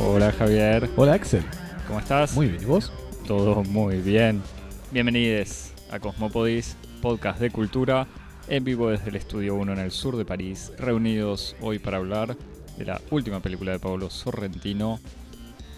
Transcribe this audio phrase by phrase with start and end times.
[0.00, 1.42] Hola Javier, Hola Axel,
[1.86, 2.34] ¿cómo estás?
[2.34, 2.92] muy bien, ¿y vos?
[3.26, 4.42] Todo muy bien.
[4.90, 8.06] Bienvenidos a Cosmopodis, podcast de cultura,
[8.48, 12.36] en vivo desde el Estudio 1 en el sur de París, reunidos hoy para hablar
[12.76, 15.00] de la última película de Pablo Sorrentino,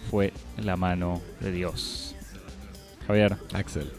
[0.09, 2.15] fue La mano de Dios.
[3.07, 3.91] Javier, Axel,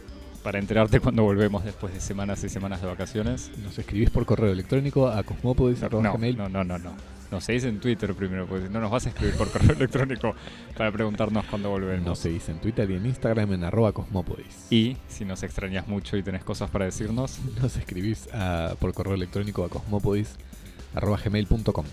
[0.43, 3.51] para enterarte cuando volvemos después de semanas y semanas de vacaciones.
[3.63, 6.37] nos escribís por correo electrónico a No, cosmopodis.gmail.
[6.37, 6.93] no, no, no, no.
[7.31, 10.35] Nos seguís en Twitter primero, porque no nos vas a escribir por correo electrónico
[10.77, 12.05] para preguntarnos cuándo volvemos.
[12.05, 14.67] Nos seguís en Twitter y en Instagram en arroba cosmopodis.
[14.71, 19.15] Y si nos extrañas mucho y tenés cosas para decirnos, Nos escribís a- por correo
[19.15, 21.85] electrónico a cosmopodis.gmail.com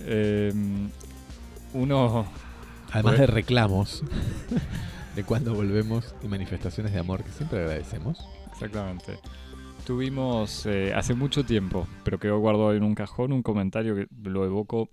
[0.00, 0.52] eh,
[1.74, 2.26] uno
[2.92, 4.02] Además de reclamos
[5.14, 8.18] de cuando volvemos y manifestaciones de amor que siempre agradecemos.
[8.52, 9.18] Exactamente.
[9.86, 14.44] Tuvimos eh, hace mucho tiempo, pero quedó guardado en un cajón, un comentario que lo
[14.44, 14.88] evoco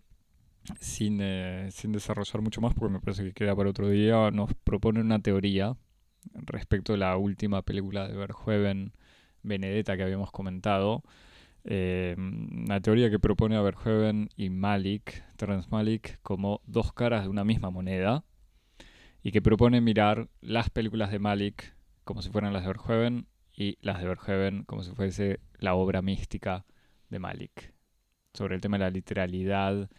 [0.80, 4.30] sin, eh, sin desarrollar mucho más porque me parece que queda para otro día.
[4.32, 5.76] Nos propone una teoría
[6.34, 8.94] respecto a la última película de Verhoeven,
[9.42, 11.04] Benedetta, que habíamos comentado.
[11.64, 17.30] Eh, una teoría que propone a Verhoeven y Malik, Terrence Malik, como dos caras de
[17.30, 18.24] una misma moneda
[19.24, 23.78] y que propone mirar las películas de Malik como si fueran las de Verhoeven y
[23.82, 26.66] las de Verhoeven como si fuese la obra mística
[27.10, 27.74] de Malik.
[28.34, 29.90] Sobre el tema de la literalidad,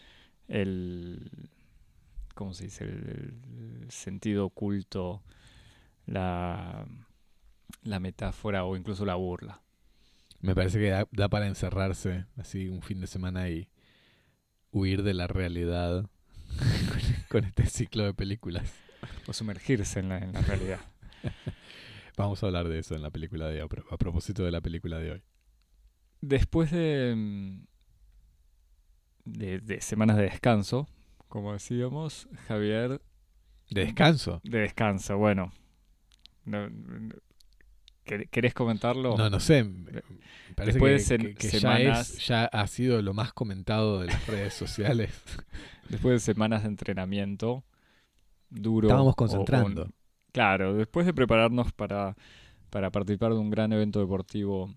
[0.49, 1.31] el.
[2.35, 2.85] ¿Cómo se dice?
[2.85, 3.35] El,
[3.91, 5.23] sentido oculto,
[6.07, 6.87] la,
[7.83, 9.61] la metáfora o incluso la burla.
[10.41, 13.69] Me parece que da, para encerrarse así un fin de semana y
[14.73, 16.09] huir de la realidad
[17.29, 18.73] con este ciclo de películas.
[19.27, 20.81] O sumergirse en la, en la realidad.
[22.17, 24.51] Vamos a hablar de eso en la película de hoy, a pro- a propósito de
[24.51, 25.23] la película de hoy.
[26.21, 27.65] Después de, mm,
[29.25, 30.89] de, de semanas de descanso,
[31.29, 33.01] como decíamos, Javier
[33.71, 34.41] De descanso.
[34.45, 35.53] De descanso, bueno.
[36.45, 37.15] No- no-
[38.05, 39.17] ¿quer- ¿Querés comentarlo?
[39.17, 39.65] No, no sé.
[40.55, 44.27] Parece Después que, de que- ya, es, ya ha sido lo más comentado de las
[44.27, 45.11] redes sociales.
[45.89, 47.65] Después de semanas de entrenamiento
[48.53, 48.89] duro.
[48.89, 49.83] Estábamos concentrando.
[49.85, 49.89] o-
[50.33, 52.17] claro, después de prepararnos para,
[52.71, 54.71] para participar de un gran evento deportivo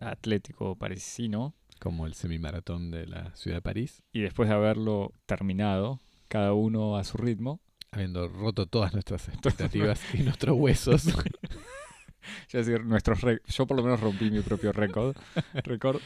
[0.00, 6.00] atlético parisino Como el semimaratón de la ciudad de París, y después de haberlo terminado,
[6.28, 7.60] cada uno a su ritmo,
[7.92, 11.06] habiendo roto todas nuestras expectativas y nuestros huesos.
[12.52, 15.16] es decir, nuestros yo por lo menos rompí mi propio récord,
[15.64, 16.00] récord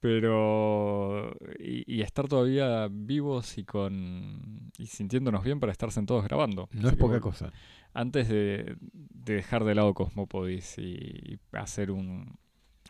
[0.00, 6.68] pero y, y estar todavía vivos y con y sintiéndonos bien para estar sentados grabando.
[6.72, 7.52] No Así es que, poca bueno, cosa.
[7.92, 12.38] Antes de, de dejar de lado Cosmopodis y hacer un,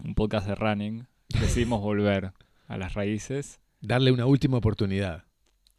[0.04, 2.32] un podcast de running, decidimos volver
[2.68, 3.60] a las raíces.
[3.80, 5.24] Darle una última oportunidad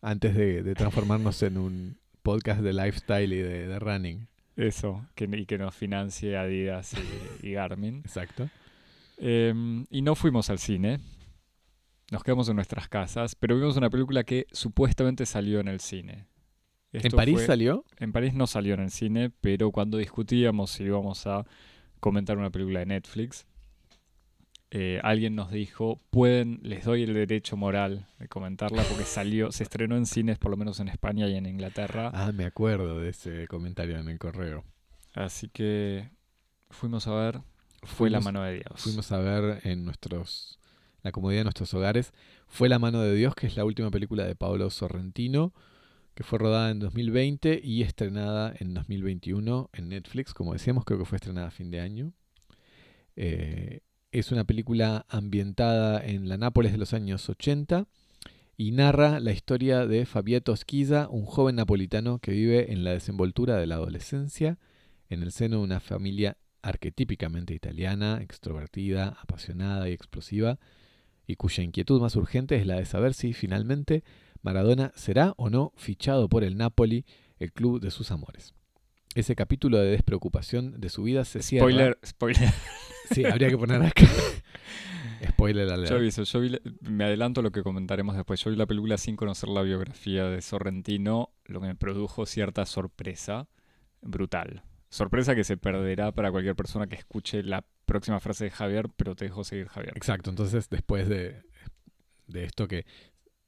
[0.01, 4.27] antes de, de transformarnos en un podcast de lifestyle y de, de running.
[4.57, 6.93] Eso, que, y que nos financie Adidas
[7.41, 7.99] y, y Garmin.
[7.99, 8.49] Exacto.
[9.17, 10.99] Em, y no fuimos al cine.
[12.11, 16.27] Nos quedamos en nuestras casas, pero vimos una película que supuestamente salió en el cine.
[16.91, 17.85] ¿En París fue- salió?
[17.99, 21.45] En París no salió en el cine, pero cuando discutíamos si íbamos a
[21.99, 23.47] comentar una película de Netflix,
[24.71, 29.63] eh, alguien nos dijo, pueden, les doy el derecho moral de comentarla porque salió, se
[29.63, 32.11] estrenó en cines por lo menos en España y en Inglaterra.
[32.13, 34.63] Ah, me acuerdo de ese comentario en el correo.
[35.13, 36.09] Así que
[36.69, 37.41] fuimos a ver,
[37.83, 38.81] fue la mano de Dios.
[38.81, 40.57] Fuimos a ver en nuestros
[41.03, 42.13] la comodidad de nuestros hogares.
[42.47, 45.53] Fue La mano de Dios, que es la última película de Pablo Sorrentino,
[46.13, 50.33] que fue rodada en 2020 y estrenada en 2021 en Netflix.
[50.33, 52.13] Como decíamos, creo que fue estrenada a fin de año.
[53.15, 53.81] Eh,
[54.11, 57.87] es una película ambientada en la Nápoles de los años 80
[58.57, 63.55] y narra la historia de Fabietto Schizza, un joven napolitano que vive en la desenvoltura
[63.55, 64.59] de la adolescencia
[65.09, 70.59] en el seno de una familia arquetípicamente italiana, extrovertida, apasionada y explosiva,
[71.31, 74.03] y cuya inquietud más urgente es la de saber si finalmente
[74.41, 77.05] Maradona será o no fichado por el Napoli,
[77.39, 78.53] el club de sus amores.
[79.15, 81.65] Ese capítulo de despreocupación de su vida se cierra.
[81.65, 82.49] Spoiler, spoiler.
[83.11, 84.05] Sí, habría que poner acá.
[85.29, 85.89] Spoiler alert.
[85.91, 88.43] Yo aviso, yo vi la- me adelanto a lo que comentaremos después.
[88.43, 92.65] Yo vi la película sin conocer la biografía de Sorrentino, lo que me produjo cierta
[92.65, 93.47] sorpresa
[94.01, 94.63] brutal.
[94.91, 99.15] Sorpresa que se perderá para cualquier persona que escuche la próxima frase de Javier, pero
[99.15, 99.93] te dejo seguir, Javier.
[99.95, 101.41] Exacto, entonces después de,
[102.27, 102.85] de esto que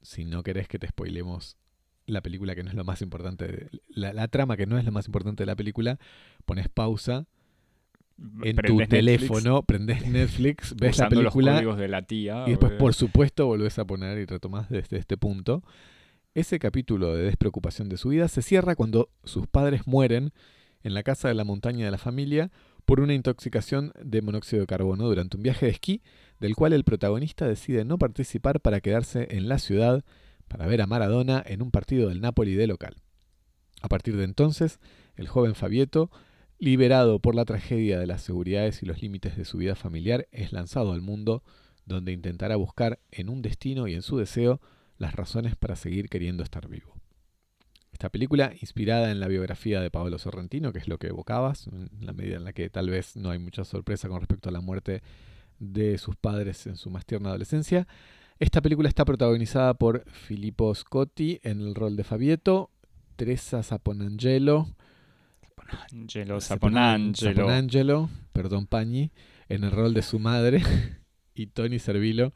[0.01, 1.57] si no querés que te spoilemos
[2.05, 4.85] la película que no es lo más importante, de- la, la trama que no es
[4.85, 5.99] lo más importante de la película,
[6.45, 7.25] pones pausa
[8.43, 12.43] en tu Netflix, teléfono, prendés Netflix, ves la usando película códigos de la tía.
[12.47, 15.61] y después, por supuesto, volvés a poner y retomás desde este punto.
[16.35, 20.31] Ese capítulo de despreocupación de su vida se cierra cuando sus padres mueren
[20.83, 22.51] en la casa de la montaña de la familia
[22.85, 26.01] por una intoxicación de monóxido de carbono durante un viaje de esquí,
[26.39, 30.03] del cual el protagonista decide no participar para quedarse en la ciudad
[30.47, 32.95] para ver a Maradona en un partido del Napoli de local.
[33.81, 34.79] A partir de entonces,
[35.15, 36.11] el joven Fabieto,
[36.59, 40.53] liberado por la tragedia de las seguridades y los límites de su vida familiar, es
[40.53, 41.43] lanzado al mundo
[41.85, 44.61] donde intentará buscar en un destino y en su deseo
[44.97, 46.92] las razones para seguir queriendo estar vivo.
[47.93, 51.89] Esta película, inspirada en la biografía de Paolo Sorrentino, que es lo que evocabas, en
[52.01, 54.61] la medida en la que tal vez no hay mucha sorpresa con respecto a la
[54.61, 55.01] muerte
[55.59, 57.87] de sus padres en su más tierna adolescencia.
[58.39, 62.71] Esta película está protagonizada por Filippo Scotti en el rol de Fabieto,
[63.15, 64.67] Teresa Saponangelo,
[65.91, 67.35] Angelo, Saponan- Saponangelo.
[67.35, 69.11] Saponangelo, perdón Pañi,
[69.49, 70.61] en el rol de su madre,
[71.35, 72.33] y Tony Servilo,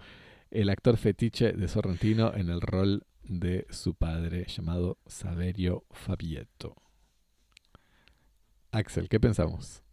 [0.51, 6.75] el actor fetiche de Sorrentino, en el rol de su padre, llamado Saverio Fabieto.
[8.71, 9.83] Axel, ¿qué pensamos?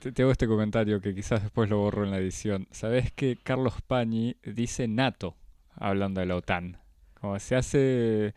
[0.00, 2.66] Te, te hago este comentario que quizás después lo borro en la edición.
[2.70, 5.36] ¿Sabés que Carlos Pañi dice NATO
[5.74, 6.78] hablando de la OTAN?
[7.20, 8.34] Como se hace,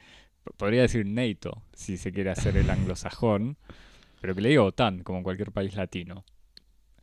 [0.58, 3.58] podría decir NATO, si se quiere hacer el anglosajón,
[4.22, 6.24] pero que le diga OTAN, como en cualquier país latino.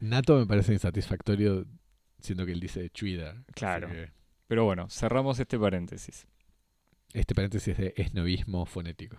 [0.00, 1.66] Nato me parece insatisfactorio,
[2.20, 3.28] siendo que él dice Twitter.
[3.28, 3.88] así Claro.
[3.88, 4.10] que
[4.46, 6.26] Pero bueno, cerramos este paréntesis.
[7.12, 9.16] Este paréntesis de esnovismo fonético.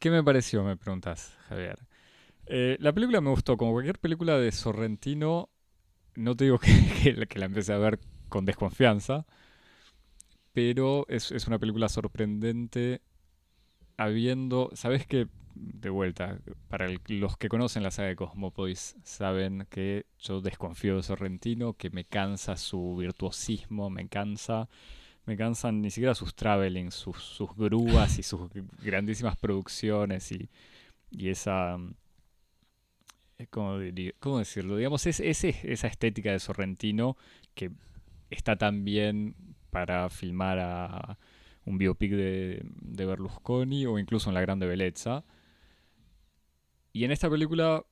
[0.00, 0.62] ¿Qué me pareció?
[0.62, 1.78] Me preguntas, Javier.
[2.46, 5.48] Eh, la película me gustó, como cualquier película de Sorrentino,
[6.14, 7.98] no te digo que, la- empecé a ver
[8.28, 9.26] con desconfianza,
[10.52, 13.02] pero es, una película sorprendente
[13.96, 16.38] habiendo, sabes que, de vuelta,
[16.68, 21.90] para los que conocen la saga de Cosmopolis, saben que yo desconfío de Sorrentino, que
[21.90, 24.68] me cansa su virtuosismo, me cansa,
[25.26, 28.50] me cansan ni siquiera sus travelings, sus, sus grúas y sus
[28.82, 30.48] grandísimas producciones y,
[31.10, 31.76] y esa...
[31.78, 31.94] mm,
[33.38, 33.78] eh, ¿Cómo,
[34.20, 34.76] cómo decirlo?
[34.76, 37.16] Digamos, es- es esa estética de Sorrentino
[37.54, 37.70] que
[38.30, 39.34] está tan bien
[39.70, 41.18] para filmar a
[41.64, 45.24] un biopic de, de Berlusconi o incluso en La Grande Bellezza.
[46.92, 47.84] Y en esta película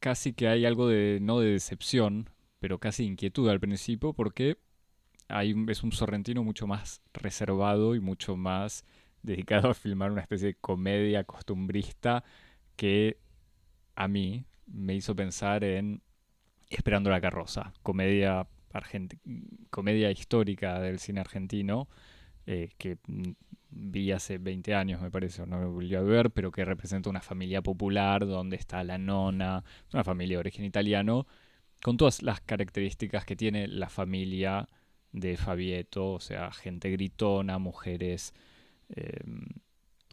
[0.00, 4.58] casi que hay algo de, no de decepción, pero casi inquietud al principio porque
[5.28, 8.84] es un Sorrentino mucho más reservado y mucho más
[9.22, 12.24] dedicado a filmar una especie de comedia costumbrista
[12.76, 13.18] que
[13.96, 16.02] a mí me hizo pensar en
[16.70, 19.20] Esperando la carroza, comedia argenti-
[19.70, 21.88] comedia histórica del cine argentino
[22.46, 22.98] eh, que
[23.70, 27.10] vi hace 20 años, me parece, o no lo volví a ver, pero que representa
[27.10, 31.26] una familia popular donde está la nona, una familia de origen italiano,
[31.82, 34.68] con todas las características que tiene la familia
[35.14, 38.34] de Fabieto, o sea, gente gritona, mujeres
[38.90, 39.20] eh,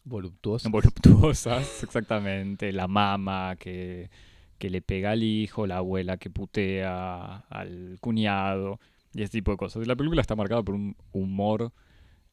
[0.04, 0.70] Voluptuoso.
[0.70, 4.10] voluptuosas, exactamente, la mamá que,
[4.58, 8.80] que le pega al hijo, la abuela que putea al cuñado
[9.14, 9.86] y ese tipo de cosas.
[9.88, 11.74] La película está marcada por un humor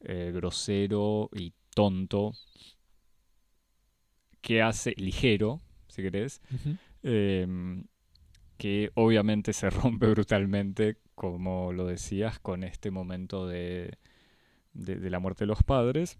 [0.01, 2.33] eh, grosero y tonto
[4.41, 6.41] que hace ligero, si querés,
[7.03, 7.83] em,
[8.57, 13.97] que obviamente se rompe brutalmente, como lo decías, con este momento de,
[14.73, 16.17] de- la muerte de los padres.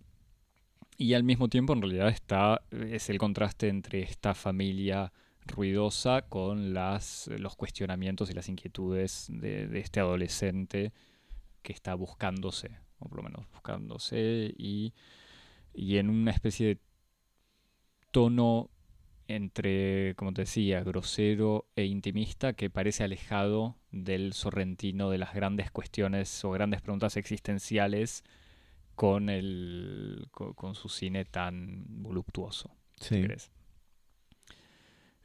[0.98, 5.13] Y al mismo tiempo, en realidad, está, es el contraste entre esta familia
[5.46, 10.91] ruidosa con las, los cuestionamientos y las inquietudes de, de este adolescente
[11.62, 14.94] que está buscándose, o por lo menos buscándose, y,
[15.74, 16.77] y en una especie de
[18.12, 18.70] tono
[19.29, 25.71] entre, como te decía, grosero e intimista que parece alejado del sorrentino de las grandes
[25.71, 28.24] cuestiones o grandes preguntas existenciales
[28.95, 33.25] con, el, co- con, su cine tan voluptuoso, Sí.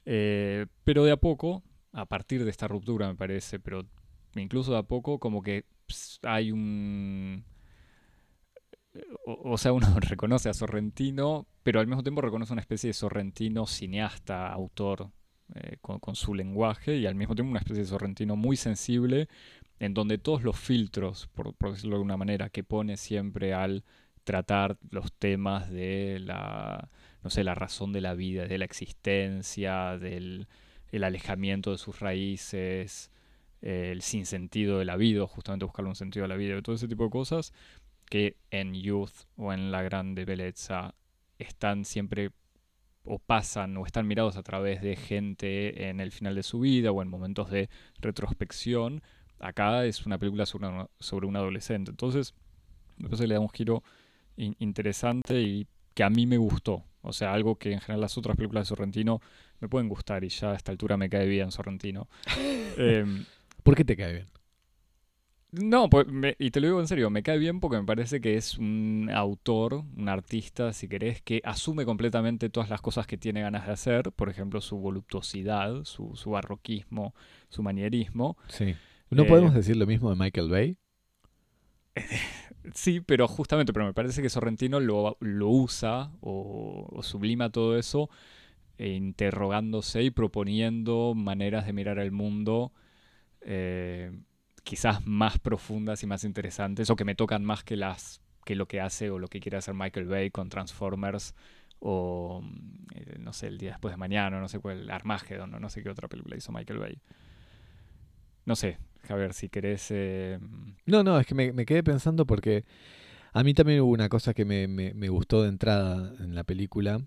[0.07, 3.87] Eh, pero de a poco, a partir de esta ruptura me parece, pero
[4.37, 7.45] incluso de a poco como que ps, hay un...
[9.27, 12.95] O, o sea, uno reconoce a Sorrentino, pero al mismo tiempo reconoce una especie de
[12.95, 15.11] Sorrentino cineasta, autor,
[15.55, 19.29] eh, con, su lenguaje, y al mismo tiempo una especie de Sorrentino muy sensible,
[19.81, 23.83] en donde todos los filtros, por, por decirlo de alguna manera, que pone siempre al
[24.23, 26.91] tratar los temas de la,
[27.23, 30.47] no sé, la razón de la vida, de la existencia, del
[30.93, 33.11] el alejamiento de sus raíces,
[33.63, 37.05] el sinsentido de la vida, justamente buscarle un sentido a la vida, todo ese tipo
[37.05, 37.53] de cosas
[38.09, 40.95] que en Youth o en La Grande Bellezza
[41.39, 42.31] están siempre
[43.05, 46.91] o pasan o están mirados a través de gente en el final de su vida
[46.91, 47.69] o en momentos de
[48.01, 49.03] retrospección.
[49.39, 51.91] Acá es una película sobre, una, sobre un adolescente.
[51.91, 52.35] Entonces,
[52.97, 53.83] me parece que le da un giro
[54.37, 56.85] interesante y que a mí me gustó.
[57.03, 59.21] O sea, algo que en general las otras películas de Sorrentino
[59.61, 62.09] me pueden gustar y ya a esta altura me cae bien Sorrentino.
[62.77, 63.25] Em,
[63.63, 64.34] ¿Por qué te cae bien?
[65.63, 66.07] No, pues
[66.39, 69.09] y te lo digo en serio, me cae bien porque me parece que es un
[69.13, 73.73] autor, un artista, si querés, que asume completamente todas las cosas que tiene ganas de
[73.73, 77.15] hacer, por ejemplo, su voluptuosidad, su, barroquismo,
[77.51, 78.37] su manierismo.
[78.49, 78.75] Sí.
[79.11, 80.77] ¿No podemos eh, decir lo mismo de Michael Bay?
[82.75, 88.11] sí, pero justamente, pero me parece que Sorrentino lo, usa o, sublima todo eso
[88.77, 92.73] e interrogándose y proponiendo maneras de mirar al mundo.
[93.43, 94.11] Eh,
[94.65, 98.67] quizás más profundas y más interesantes o que me tocan más que las que lo
[98.67, 101.35] que hace o lo que quiere hacer Michael Bay con Transformers
[101.81, 102.43] o
[102.95, 105.83] eh, no sé, el día después de mañana, no sé cuál, Armageddon, no, no sé
[105.83, 106.99] qué otra película hizo Michael Bay.
[108.47, 109.89] No sé, Javier, si querés...
[109.91, 110.39] Eh,
[110.87, 112.65] no, no, es que me, quedé pensando porque
[113.33, 117.01] a mí también hubo una cosa que me, me, gustó de entrada en la película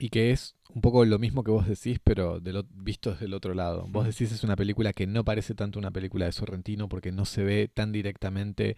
[0.00, 3.26] y que es un poco lo mismo que vos decís, pero de lo, visto desde
[3.26, 3.86] el otro lado.
[3.88, 7.26] Vos decís es una película que no parece tanto una película de Sorrentino porque no
[7.26, 8.76] se ve tan directamente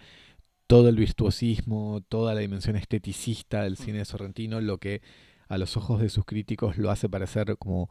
[0.67, 5.01] todo el virtuosismo, toda la dimensión esteticista del cine de Sorrentino, lo que
[5.49, 7.89] a los ojos de sus críticos lo hace parecer como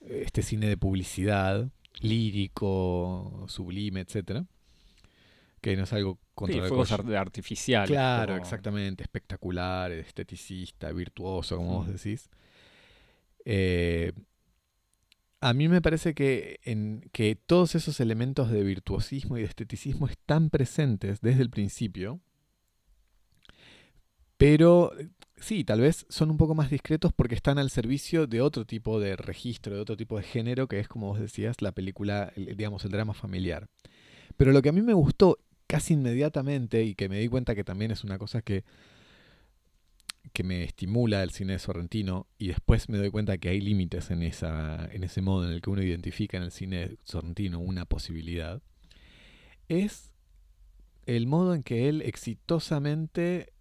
[0.00, 4.46] eh, este cine de publicidad, lírico, sublime, etcétera
[5.60, 7.88] que no es algo contra sí, artificial.
[7.88, 12.28] Claro, exactamente, espectacular, esteticista, virtuoso, como vos decís.
[13.44, 14.12] Eh,
[15.40, 20.06] a mí me parece que, en, que todos esos elementos de virtuosismo y de esteticismo
[20.06, 22.20] están presentes desde el principio,
[24.38, 24.92] pero
[25.36, 28.98] sí, tal vez son un poco más discretos porque están al servicio de otro tipo
[29.00, 32.84] de registro, de otro tipo de género, que es, como vos decías, la película, digamos,
[32.84, 33.68] el drama familiar.
[34.36, 37.64] Pero lo que a mí me gustó casi inmediatamente y que me di cuenta que
[37.64, 38.64] también es una cosa que
[40.32, 44.22] que me estimula el cine sorrentino y después me doy cuenta que hay límites en,
[44.22, 48.62] esa, en ese modo en el que uno identifica en el cine sorrentino una posibilidad,
[49.68, 50.12] es
[51.06, 53.52] el modo en que él exitosamente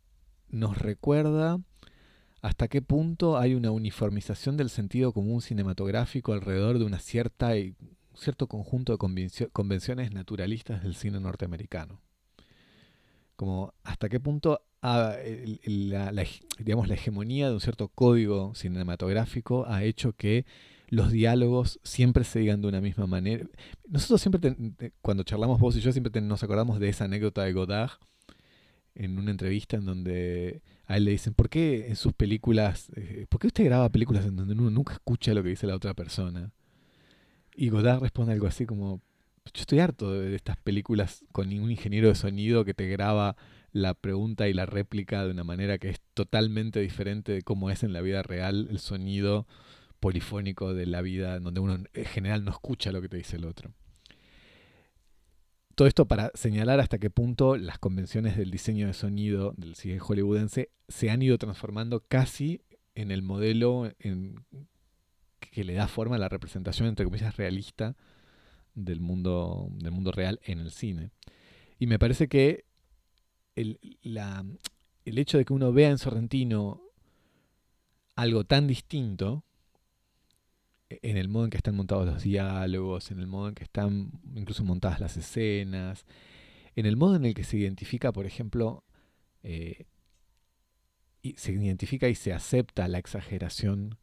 [0.50, 1.60] nos recuerda
[2.42, 7.54] hasta qué punto hay una uniformización del sentido común cinematográfico alrededor de una cierta
[8.14, 12.00] un cierto conjunto de convenciones naturalistas del cine norteamericano.
[13.36, 16.26] Como hasta qué punto la,
[16.60, 20.46] digamos, la hegemonía de un cierto código cinematográfico ha hecho que
[20.90, 23.48] los diálogos siempre se digan de una misma manera.
[23.88, 24.56] Nosotros siempre,
[25.02, 27.92] cuando charlamos vos y yo, siempre nos acordamos de esa anécdota de Godard
[28.96, 33.26] en una entrevista en donde a él le dicen, ¿por qué en sus películas, eh,
[33.30, 35.94] por qué usted graba películas en donde uno nunca escucha lo que dice la otra
[35.94, 36.52] persona?
[37.56, 39.02] Y Godard responde algo así como,
[39.46, 43.36] yo estoy harto de estas películas con ningún ingeniero de sonido que te graba
[43.74, 47.84] la pregunta y la réplica de una manera que es totalmente diferente de cómo es
[47.84, 49.48] en la vida real el sonido
[50.00, 53.46] polifónico de la vida, donde uno en general no escucha lo que te dice el
[53.46, 53.74] otro.
[55.76, 59.98] Todo esto para señalar hasta qué punto las convenciones del diseño de sonido del cine
[59.98, 62.62] hollywoodense se han ido transformando casi
[62.94, 63.92] en el modelo
[65.40, 67.96] que le da forma a la representación, entre comillas, realista
[68.76, 71.10] del mundo, del mundo real en el cine.
[71.80, 72.66] Y me parece que
[73.56, 73.80] el,
[75.06, 76.82] el hecho de que uno vea en Sorrentino
[78.16, 79.44] algo tan distinto,
[80.90, 83.64] e, en el modo en que están montados los diálogos, en el modo en que
[83.64, 86.06] están incluso montadas las escenas,
[86.76, 88.84] en el modo en el que se identifica, por ejemplo,
[89.44, 89.86] eh,
[91.22, 93.98] y se identifica y se acepta la exageración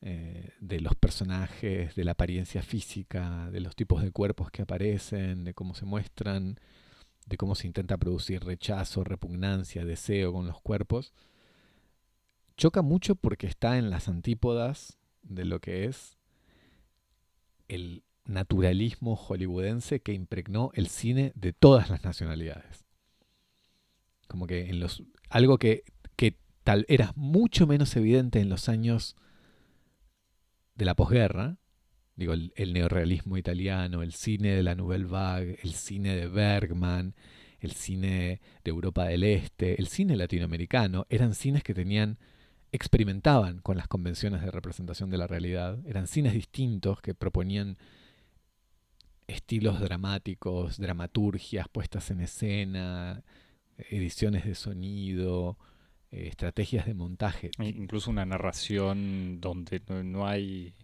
[0.00, 5.44] eh, de los personajes, de la apariencia física, de los tipos de cuerpos que aparecen,
[5.44, 6.58] de cómo se muestran,
[7.28, 11.12] de cómo se intenta producir rechazo, repugnancia, deseo con los cuerpos,
[12.56, 16.16] choca mucho porque está en las antípodas de lo que es
[17.68, 22.84] el naturalismo hollywoodense que impregnó el cine de todas las nacionalidades.
[24.26, 25.02] Como que en los.
[25.28, 25.84] algo que,
[26.16, 29.16] que tal era mucho menos evidente en los años
[30.74, 31.58] de la posguerra,
[32.18, 37.14] digo, el, neorealismo italiano, el cine de la Nouvelle Vague, el cine de Bergman,
[37.60, 42.18] el cine de Europa del Este, el cine latinoamericano, eran cines que tenían,
[42.72, 47.78] experimentaban con las convenciones de representación de la realidad, eran cines distintos que proponían
[49.28, 53.22] estilos dramáticos, dramaturgias puestas en escena,
[53.90, 55.56] ediciones de sonido,
[56.10, 57.52] eh, estrategias de montaje.
[57.58, 60.74] E incluso una narración donde no, no hay...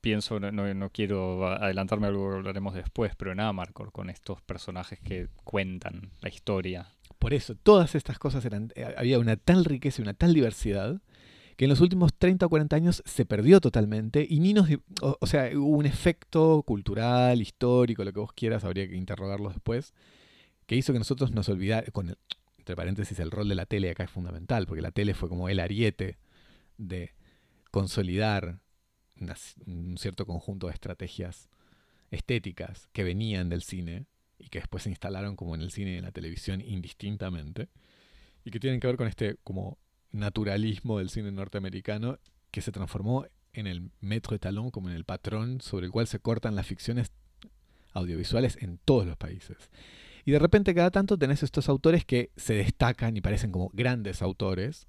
[0.00, 4.40] Pienso, no, no, quiero adelantarme a algo que hablaremos después, pero en Amarcord, con estos
[4.42, 6.94] personajes que cuentan la historia.
[7.18, 8.72] Por eso, todas estas cosas eran.
[8.76, 11.02] Eh, había una tal riqueza y una tal diversidad
[11.56, 14.68] que en los últimos 30 o 40 años se perdió totalmente y ni nos.
[15.00, 19.92] O, sea, hubo un efecto cultural, histórico, lo que vos quieras, habría que interrogarlo después,
[20.66, 21.90] que hizo que nosotros nos olvidáramos.
[21.90, 22.14] Con
[22.58, 25.48] entre paréntesis, el rol de la tele acá es fundamental, porque la tele fue como
[25.48, 26.18] el ariete
[26.76, 27.14] de
[27.72, 28.60] consolidar
[29.66, 31.48] un cierto conjunto de estrategias
[32.10, 34.06] estéticas que venían del cine
[34.38, 37.68] y que después se instalaron como en el cine y en la televisión indistintamente
[38.44, 39.78] y que tienen que ver con este como
[40.10, 42.18] naturalismo del cine norteamericano
[42.50, 46.06] que se transformó en el metro de talón como en el patrón sobre el cual
[46.06, 47.12] se cortan las ficciones
[47.92, 49.70] audiovisuales en todos los países.
[50.24, 54.22] Y de repente cada tanto tenés estos autores que se destacan y parecen como grandes
[54.22, 54.86] autores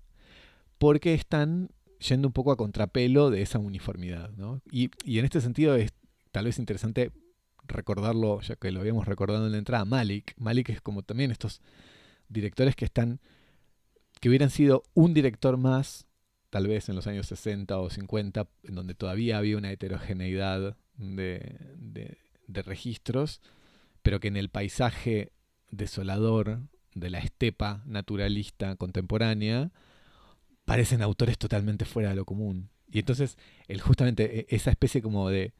[0.78, 4.32] porque están yendo un poco a contrapelo de esa uniformidad.
[4.38, 4.62] ¿no?
[4.72, 5.92] Y, y, en este sentido es
[6.32, 7.12] tal vez interesante
[7.68, 10.34] recordarlo, ya que lo habíamos recordado en la entrada, Malik.
[10.38, 11.62] Malik es como también estos
[12.28, 13.20] directores que están,
[14.20, 16.06] que hubieran sido un director más,
[16.50, 21.58] tal vez en los años 60 o 50, en donde todavía había una heterogeneidad de,
[21.78, 23.42] de, de registros,
[24.02, 25.32] pero que en el paisaje
[25.70, 26.62] desolador
[26.96, 29.72] de la estepa naturalista contemporánea,
[30.70, 32.70] parecen autores totalmente fuera de lo común.
[32.92, 35.54] Y entonces, el, justamente e, esa especie como de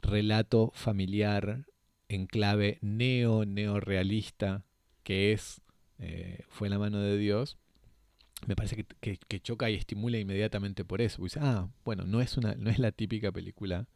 [0.00, 1.66] relato familiar
[2.08, 4.64] en clave neo-neorealista
[5.02, 5.60] que es
[5.98, 7.56] eh, Fue la mano de Dios,
[8.46, 11.22] me parece que, que, choca y estimula inmediatamente por eso.
[11.22, 13.88] Dice, ah, bueno, no es, una, no es la típica película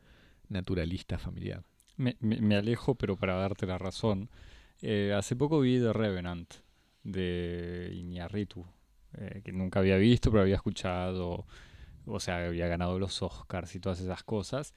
[0.49, 1.65] naturalista familiar.
[1.97, 4.31] Me, me, alejo, pero para darte la razón.
[4.81, 6.55] Eh, hace poco vi The Revenant
[7.03, 8.67] de Iñárritu,
[9.17, 11.47] eh, que nunca había visto, pero había escuchado,
[12.07, 14.75] o sea, había ganado los Oscars y todas esas cosas.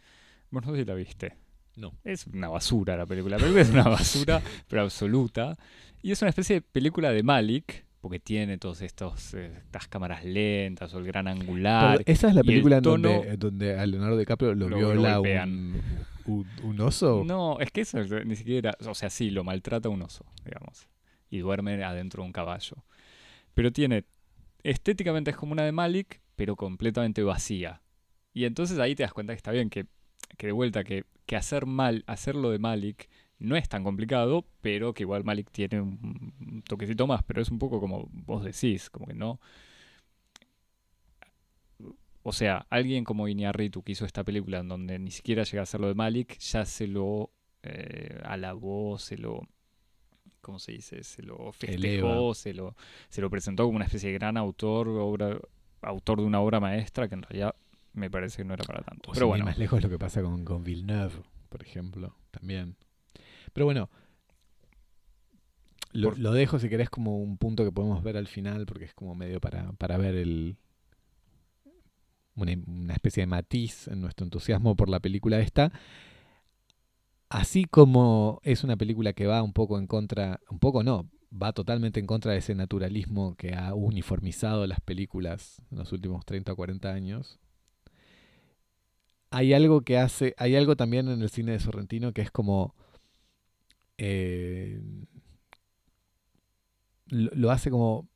[0.49, 1.37] Bueno, no sé si la viste.
[1.75, 1.93] No.
[2.03, 3.37] Es una basura la película.
[3.37, 5.57] La película es una basura, pero absoluta.
[6.01, 10.25] Y es una especie de película de Malik, porque tiene todas estos, eh, estas cámaras
[10.25, 11.99] lentas o el gran angular.
[11.99, 15.81] Pero esa es la película en donde, donde, a Leonardo DiCaprio lo, lo viola un,
[16.25, 17.23] un, un, oso.
[17.25, 18.75] No, es que eso ni siquiera.
[18.85, 20.87] O sea, sí, lo maltrata un oso, digamos.
[21.29, 22.83] Y duerme adentro de un caballo.
[23.53, 24.05] Pero tiene
[24.63, 27.81] estéticamente es como una de Malik, pero completamente vacía.
[28.33, 29.85] Y entonces ahí te das cuenta que está bien, que,
[30.37, 34.93] que de vuelta, que, que, hacer mal, hacerlo de Malik no es tan complicado, pero
[34.93, 39.07] que igual Malik tiene un toquecito más, pero es un poco como vos decís, como
[39.07, 39.39] que no...
[42.23, 45.63] O sea, alguien como Iñárritu que hizo esta película en donde ni siquiera llega a
[45.63, 47.31] hacerlo de Malik, ya se lo
[47.63, 49.47] eh, alabó, se lo
[50.41, 51.03] ¿cómo se dice?
[51.03, 52.75] Se lo festejó, se lo,
[53.09, 55.39] se lo presentó como una especie de gran autor, obra,
[55.81, 57.55] autor de una obra maestra que en realidad
[57.93, 59.11] me parece que no era para tanto.
[59.11, 59.45] O Pero bueno.
[59.45, 62.75] más lejos lo que pasa con, con Villeneuve, por ejemplo, también.
[63.53, 63.89] Pero bueno,
[65.91, 66.19] lo, por...
[66.19, 69.15] lo, dejo si querés como un punto que podemos ver al final, porque es como
[69.15, 70.57] medio para, para ver el
[72.35, 75.71] una, una especie de matiz en nuestro entusiasmo por la película esta
[77.31, 81.53] así como es una película que va un poco en contra, un poco no, va
[81.53, 86.51] totalmente en contra de ese naturalismo que ha uniformizado las películas en los últimos 30
[86.51, 87.39] o 40 años.
[89.29, 92.75] Hay algo que hace, hay algo también en el cine de Sorrentino que es como
[93.97, 94.81] eh,
[97.07, 98.09] lo, lo, hace como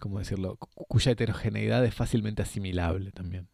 [0.00, 0.56] ¿cómo decirlo?
[0.56, 3.48] cuya heterogeneidad es fácilmente asimilable también.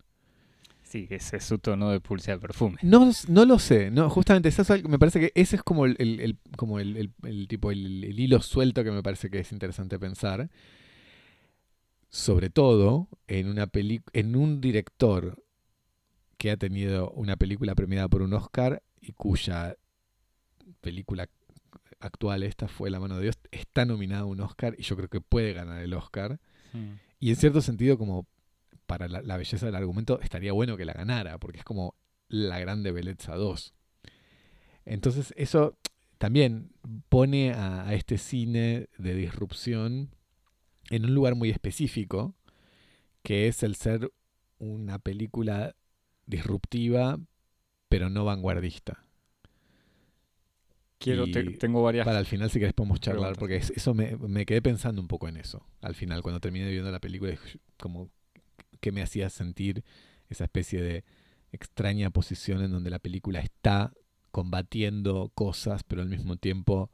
[0.92, 2.76] Sí, ese es su tono de pulse de perfume.
[2.82, 5.96] No, no lo sé, no, justamente eso es, me parece que ese es como el,
[5.98, 9.98] el, el como el, el tipo el, hilo suelto que me parece que es interesante
[9.98, 10.50] pensar.
[12.10, 15.42] Sobre todo en una peli en un director
[16.36, 19.78] que ha tenido una película premiada por un Oscar y cuya
[20.82, 21.26] película
[22.00, 25.08] actual esta fue La mano de Dios, está nominada a un Oscar y yo creo
[25.08, 26.38] que puede ganar el Oscar.
[27.18, 28.26] Y en cierto sentido como
[28.92, 31.94] para la, la, belleza del argumento estaría bueno que la ganara, porque es como
[32.28, 33.72] la grande belleza 2.
[34.84, 35.78] Entonces eso
[36.18, 36.72] también
[37.08, 40.10] pone a, a, este cine de disrupción
[40.90, 42.34] en un lugar muy específico,
[43.22, 44.12] que es el ser
[44.58, 45.74] una película
[46.26, 47.18] disruptiva,
[47.88, 49.06] pero no vanguardista.
[50.98, 52.04] Quiero, te, tengo varias.
[52.04, 53.38] Para al final, si querés, podemos charlar, preguntas.
[53.38, 55.66] porque es, eso me, me, quedé pensando un poco en eso.
[55.80, 57.34] Al final, cuando terminé viendo la película,
[57.80, 58.10] como
[58.82, 59.84] que me hacía sentir
[60.28, 61.04] esa especie de
[61.52, 63.92] extraña posición en donde la película está
[64.32, 66.90] combatiendo cosas, pero al mismo tiempo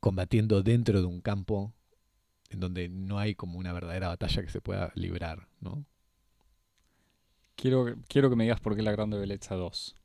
[0.00, 1.74] combatiendo dentro de un campo
[2.50, 5.84] en donde no hay como una verdadera batalla que se pueda librar, ¿no?
[7.56, 9.96] Quiero, quiero que me digas por qué La Grande Belleza 2.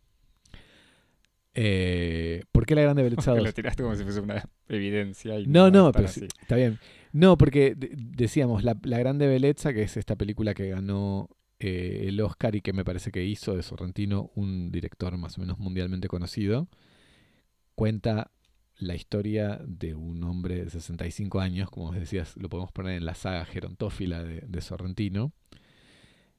[1.53, 3.43] Eh, ¿Por qué La Grande Belleza 2?
[3.43, 5.39] Lo tiraste como si fuese una evidencia.
[5.39, 6.79] Y no, no, pero sí, está bien.
[7.13, 12.05] No, porque de- decíamos, la, La Grande Belleza, que es esta película que ganó eh,
[12.07, 15.59] el Oscar y que me parece que hizo de Sorrentino un director más o menos
[15.59, 16.67] mundialmente conocido,
[17.75, 18.31] cuenta
[18.77, 23.15] la historia de un hombre de 65 años, como decías, lo podemos poner en la
[23.15, 25.31] saga gerontófila de, de Sorrentino,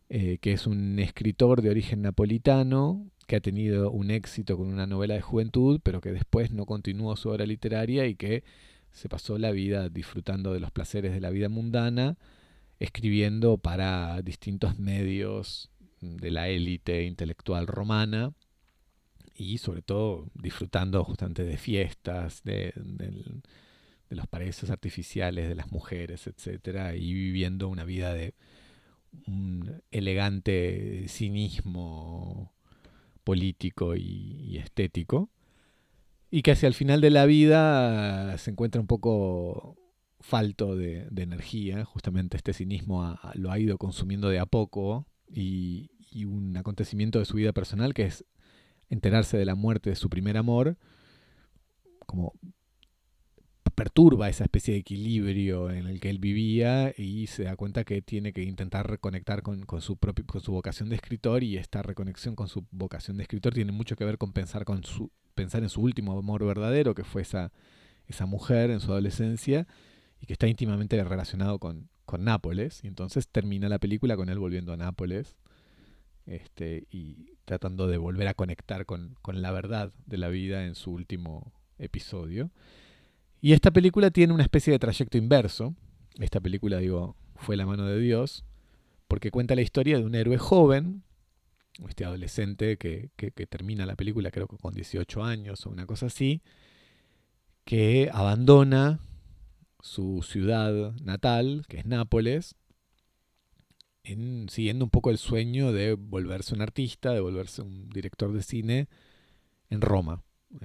[0.09, 4.87] eh, que es un escritor de origen napolitano que ha tenido un éxito con una
[4.87, 8.45] novela de juventud, pero que después no continuó su obra literaria y que
[8.95, 12.17] se pasó la vida disfrutando de los placeres de la vida mundana,
[12.79, 18.33] escribiendo para distintos medios de la élite intelectual romana
[19.35, 26.29] y sobre todo disfrutando justamente de fiestas, de, de los paraísos artificiales, de las mujeres,
[26.29, 28.35] etcétera, y viviendo una vida de
[29.27, 32.53] un elegante cinismo
[33.25, 35.31] político y estético,
[36.35, 39.77] y que hacia el final de la vida se encuentra un poco
[40.19, 46.25] falto de, energía, justamente este cinismo lo ha ido consumiendo de a poco, y, y
[46.25, 48.25] un acontecimiento de su vida personal que es
[48.89, 50.77] enterarse de la muerte de su primer amor,
[52.05, 52.33] como
[53.75, 58.03] perturba esa especie de equilibrio en el que él vivía y se da cuenta que
[58.03, 61.83] tiene que intentar reconectar con, con su propio, con su vocación de escritor y esta
[61.83, 65.63] reconexión con su vocación de escritor tiene mucho que ver con pensar, con su, pensar
[65.63, 67.53] en su último amor verdadero, que fue esa,
[68.07, 69.67] esa mujer en su adolescencia
[70.21, 72.83] y que está íntimamente relacionado con, con Nápoles.
[72.85, 75.37] Y entonces termina la película con él volviendo a Nápoles
[76.27, 80.75] este, y tratando de volver a conectar con, con la verdad de la vida en
[80.75, 82.51] su último episodio.
[83.45, 85.75] Y esta película tiene una especie de trayecto inverso.
[86.19, 88.43] Esta película, digo, fue la mano de Dios,
[89.07, 91.03] porque cuenta la historia de un héroe joven,
[91.87, 93.11] este adolescente que,
[93.47, 96.41] termina la película creo que con 18 años o una cosa así,
[97.67, 99.01] que abandona
[99.83, 102.55] su ciudad natal, que es Nápoles,
[104.05, 108.43] en- siguiendo un poco el sueño de volverse un artista, de volverse un director de
[108.43, 108.89] cine
[109.69, 110.23] en Roma,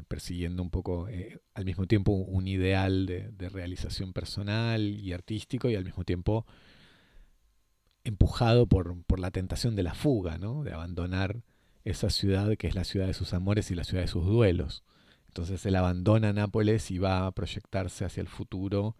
[0.07, 5.69] persiguiendo un poco eh, al mismo tiempo un ideal de, de realización personal y artístico
[5.69, 6.45] y al mismo tiempo
[8.03, 10.63] empujado por, por la tentación de la fuga, ¿no?
[10.63, 11.43] de abandonar
[11.83, 14.83] esa ciudad que es la ciudad de sus amores y la ciudad de sus duelos.
[15.27, 18.95] Entonces él abandona Nápoles y va a proyectarse hacia el futuro,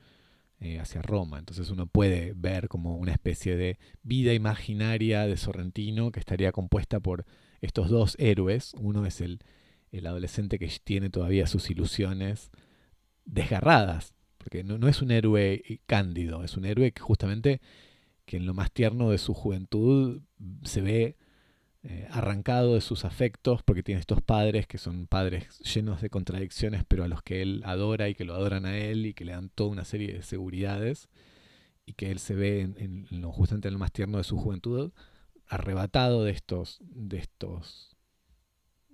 [0.59, 1.39] eh, hacia Roma.
[1.39, 6.99] Entonces uno puede ver como una especie de vida imaginaria de Sorrentino que estaría compuesta
[6.99, 7.25] por
[7.61, 8.73] estos dos héroes.
[8.77, 9.39] Uno es el,
[9.91, 12.51] el adolescente que tiene todavía sus ilusiones
[13.25, 17.61] desgarradas, porque no, no es un héroe cándido, es un héroe que justamente
[18.25, 20.21] que en lo más tierno de su juventud
[20.63, 21.17] se ve
[21.81, 26.83] eh, arrancado de sus afectos porque tiene estos padres que son padres llenos de contradicciones
[26.85, 29.31] pero a los que él adora y que lo adoran a él y que le
[29.31, 31.07] dan toda una serie de seguridades
[31.85, 34.91] y que él se ve en, lo, justamente en lo más tierno de su juventud
[35.47, 37.95] arrebatado de estos de estos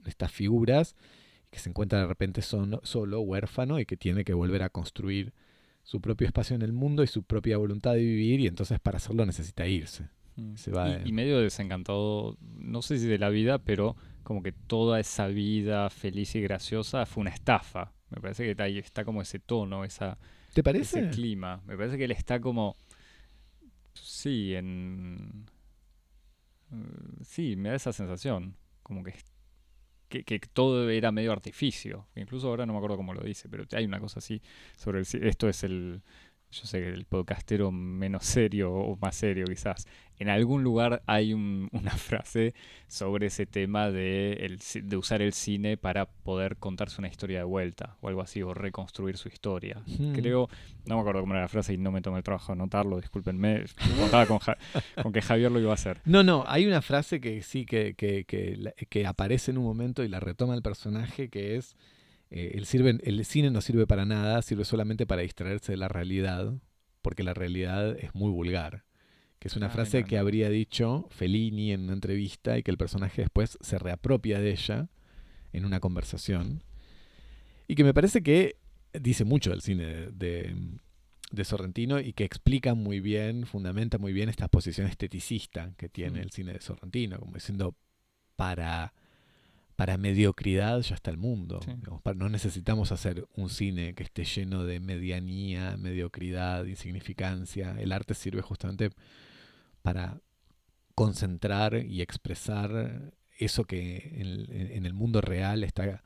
[0.10, 0.96] estas figuras
[1.52, 5.34] que se encuentra de repente son, solo huérfano y que tiene que volver a construir
[5.84, 8.98] su propio espacio en el mundo y su propia voluntad de vivir y entonces para
[8.98, 10.56] hacerlo necesita irse Mm.
[10.58, 14.44] Se va y, de- y medio desencantado, no sé si de la vida, pero como
[14.44, 17.94] que toda esa vida feliz y graciosa fue una estafa.
[18.10, 20.18] Me parece que ahí está como ese tono, esa,
[20.54, 21.10] ¿te ese parece?
[21.10, 21.62] clima.
[21.66, 22.76] Me parece que él está como.
[23.94, 25.46] Sí, en.
[26.74, 26.76] eh,
[27.24, 28.56] Sí, me da esa sensación.
[28.84, 29.14] Como que,
[30.24, 32.08] que, que todo era medio artificio.
[32.16, 34.42] Incluso ahora no me acuerdo cómo lo dice, pero hay una cosa así
[34.78, 35.06] sobre el.
[35.24, 36.02] Esto es el.
[36.62, 39.88] Yo sé que el podcastero menos serio o más serio quizás.
[40.18, 42.54] En algún lugar hay un- una frase
[42.88, 47.44] sobre ese tema de, el de usar el cine para poder contarse una historia de
[47.44, 49.82] vuelta o algo así, o reconstruir su historia.
[49.86, 50.14] Hmm.
[50.14, 50.48] Creo,
[50.86, 53.02] no me acuerdo cómo era la frase y no me tomé el trabajo de anotarlo,
[53.02, 53.66] discúlpenme.
[54.00, 54.58] Contaba con, Ja-
[55.04, 56.00] con que Javier lo iba a hacer.
[56.06, 60.04] No, no, hay una frase que sí que, que, que, que aparece en un momento
[60.04, 61.76] y la retoma el personaje que es
[62.36, 65.88] eh, el, sirve, el cine no sirve para nada, sirve solamente para distraerse de la
[65.88, 66.54] realidad,
[67.02, 68.84] porque la realidad es muy vulgar.
[69.40, 72.78] Que es una Ah, frase que habría dicho Fellini en una entrevista y que el
[72.78, 74.90] personaje después se reapropia de ella
[75.54, 76.64] en una conversación.
[77.68, 78.58] Y que me parece que
[78.94, 80.56] dice mucho del cine de, de,
[81.32, 86.20] de Sorrentino y que explica muy bien, fundamenta muy bien esta posición esteticista que tiene
[86.20, 86.24] Mm.
[86.24, 87.76] el cine de Sorrentino, como diciendo,
[88.36, 88.94] para,
[89.76, 91.60] para mediocridad ya está el mundo.
[91.64, 91.72] Sí.
[92.16, 97.76] No necesitamos hacer un cine que esté lleno de medianía, mediocridad, insignificancia.
[97.80, 98.92] El arte sirve justamente
[99.82, 100.22] para
[100.96, 106.04] concentrar y expresar eso que en, el- en el mundo real está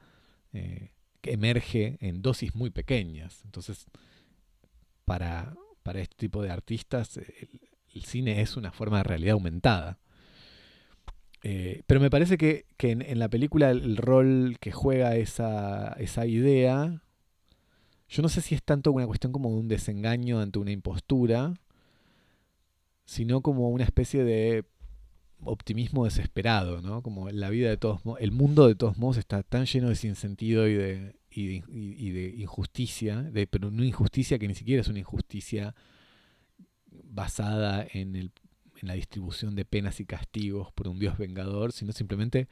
[0.53, 0.89] eh,
[1.21, 3.41] que emerge en dosis muy pequeñas.
[3.45, 3.85] Entonces,
[5.05, 5.53] para,
[5.83, 7.61] para este tipo de artistas, el,
[7.93, 9.99] el cine es una forma de realidad aumentada.
[11.43, 16.25] Eh, pero me parece que, que en, la película el, rol que juega esa, esa
[16.25, 17.01] idea,
[18.09, 21.53] yo no sé si es tanto una cuestión como de un desengaño ante una impostura,
[23.05, 24.65] sino como una especie de
[25.41, 27.01] optimismo desesperado, ¿no?
[27.01, 29.95] Como la vida de todos modos, el mundo de todos modos está tan lleno de
[29.95, 34.99] sinsentido y de, y de injusticia, de, pero una injusticia que ni siquiera es una
[34.99, 35.73] injusticia
[36.91, 38.31] basada en, el,
[38.81, 42.47] en la distribución de penas y castigos por un dios vengador, sino simplemente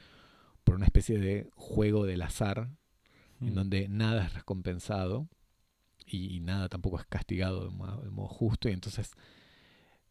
[0.63, 2.70] por una especie de juego del azar,
[3.42, 3.56] en Mm.
[3.56, 5.28] donde nada es recompensado
[6.06, 9.12] y, y nada tampoco es castigado de modo, de modo justo, y entonces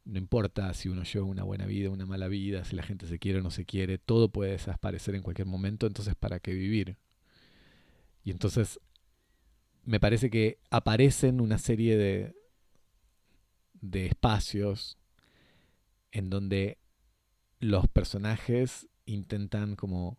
[0.04, 3.18] no importa si uno lleva una buena vida, una mala vida, si la gente se
[3.18, 6.96] quiere o no se quiere, todo puede desaparecer en cualquier momento, entonces ¿para qué vivir?
[8.24, 8.80] Y entonces
[9.84, 12.34] me parece que aparecen una serie de,
[13.80, 14.98] de espacios
[16.16, 16.78] en donde
[17.60, 20.18] los personajes intentan como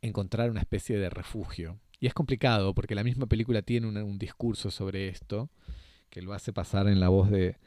[0.00, 1.78] encontrar una especie de refugio.
[2.00, 5.50] Y es complicado porque la misma película tiene un discurso sobre esto
[6.08, 7.58] que lo hace pasar en la voz de,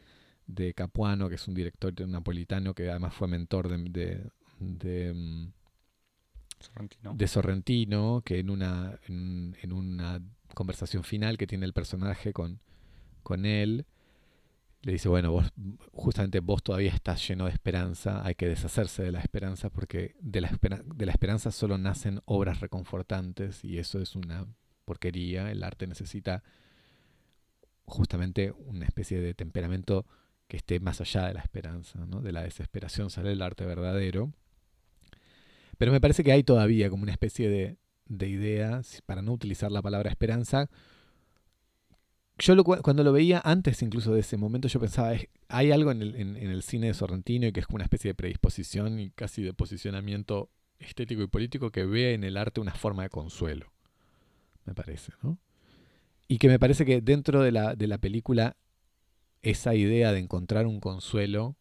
[0.48, 5.52] de Capuano, que es un director napolitano que además fue mentor de, de, de, mm,
[6.60, 7.14] Sorrentino.
[7.14, 10.20] de Sorrentino, que en una, en, en una
[10.56, 12.60] conversación final que tiene el personaje con,
[13.22, 13.86] con él,
[14.82, 15.52] le dice, bueno, vos,
[15.92, 20.42] justamente vos todavía estás lleno de esperanza, hay que deshacerse de la esperanza porque de
[20.42, 20.52] la,
[20.86, 24.46] de la esperanza solo nacen obras reconfortantes y eso es una
[24.86, 26.44] porquería, el arte necesita
[27.86, 30.06] justamente una especie de temperamento
[30.48, 32.22] que esté más allá de la esperanza, ¿no?
[32.22, 34.32] de la desesperación sale el arte verdadero.
[35.78, 39.72] Pero me parece que hay todavía como una especie de, de idea, para no utilizar
[39.72, 40.70] la palabra esperanza.
[42.40, 45.72] Yo lo cu- cuando lo veía antes incluso de ese momento, yo pensaba, "Es- hay
[45.72, 48.16] algo en el, en- el cine de Sorrentino y que es como una especie de
[48.16, 53.04] predisposición y casi de posicionamiento estético y político que ve en el arte una forma
[53.04, 53.74] de consuelo,
[54.66, 55.40] me parece, ¿no?
[56.28, 58.58] Y que me parece que dentro de la, de la película
[59.42, 61.56] esa idea de encontrar un consuelo,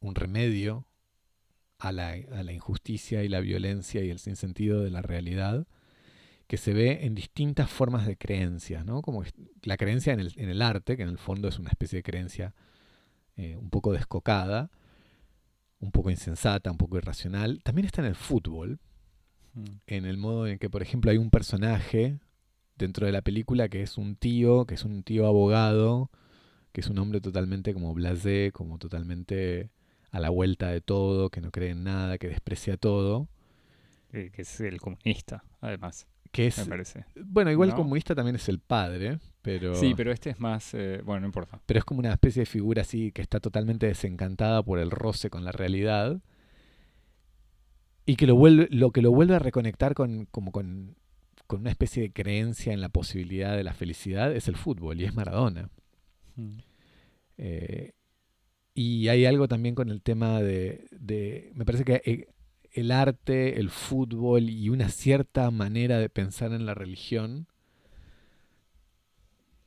[0.00, 0.86] un remedio
[1.78, 5.66] a la injusticia y la violencia y el sinsentido de la realidad,
[6.48, 9.00] que se ve en distintas formas de creencias, ¿no?
[9.02, 9.22] Como
[9.62, 12.02] la creencia en el, en el arte, que en el fondo es una especie de
[12.02, 12.54] creencia
[13.36, 14.70] eh, un poco descocada,
[15.78, 17.62] un poco insensata, un poco irracional.
[17.62, 18.80] También está en el fútbol,
[19.54, 19.64] Mm.
[19.86, 22.18] en el modo en que, por ejemplo, hay un personaje
[22.76, 26.10] dentro de la película que es un tío, que es un tío abogado,
[26.72, 29.70] que es un hombre totalmente como blasé, como totalmente
[30.10, 33.28] a la vuelta de todo, que no cree en nada, que desprecia todo,
[34.12, 37.04] Eh, que es el comunista, además, que me es, parece.
[37.24, 37.82] bueno, igual el ¿No?
[37.82, 40.74] comunista también es el padre, pero, Sí, pero este es más.
[40.74, 41.60] eh, bueno, no importa.
[41.66, 45.30] pero es como una especie de figura así que está totalmente desencantada por el roce
[45.30, 46.20] con la realidad
[48.06, 50.96] y que lo vuelve, lo que lo vuelve a reconectar con, como con,
[51.46, 55.04] con una especie de creencia en la posibilidad de la felicidad es el fútbol y
[55.04, 55.68] es Maradona.
[56.36, 56.58] Mm.
[57.36, 57.92] Eh,
[58.74, 62.28] y hay algo también con el tema de, de- me parece que eh,
[62.80, 67.48] el arte, el fútbol y una cierta manera de pensar en la religión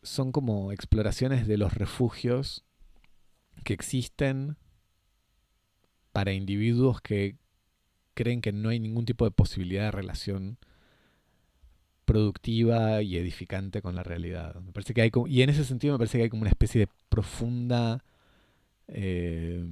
[0.04, 2.64] son como exploraciones de los refugios
[3.64, 4.58] que existen
[6.12, 7.38] para individuos que
[8.14, 10.58] creen que no hay ningún tipo de posibilidad de relación
[12.06, 14.56] productiva y edificante con la realidad.
[14.62, 16.50] Me parece que hay como- y en ese sentido me parece que hay como una
[16.50, 18.04] especie de profunda
[18.94, 19.64] eh,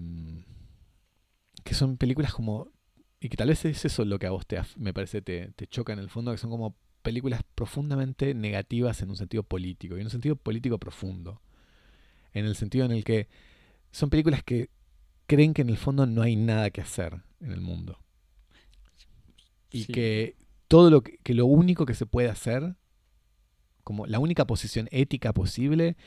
[1.64, 2.70] que son películas como
[3.20, 5.68] y que tal vez es eso lo que a vos te me parece te, te
[5.68, 10.02] choca en el fondo que son como películas profundamente negativas en un sentido político y
[10.02, 11.42] en un sentido político profundo.
[12.34, 13.28] En el sentido en el que
[13.92, 14.70] son películas que
[15.28, 18.00] creen que en el fondo no hay nada que hacer en el mundo.
[19.72, 19.94] Y Sí.
[19.94, 20.36] que
[20.68, 22.76] todo lo que, que lo único que se puede hacer
[23.84, 25.98] como la única posición ética posible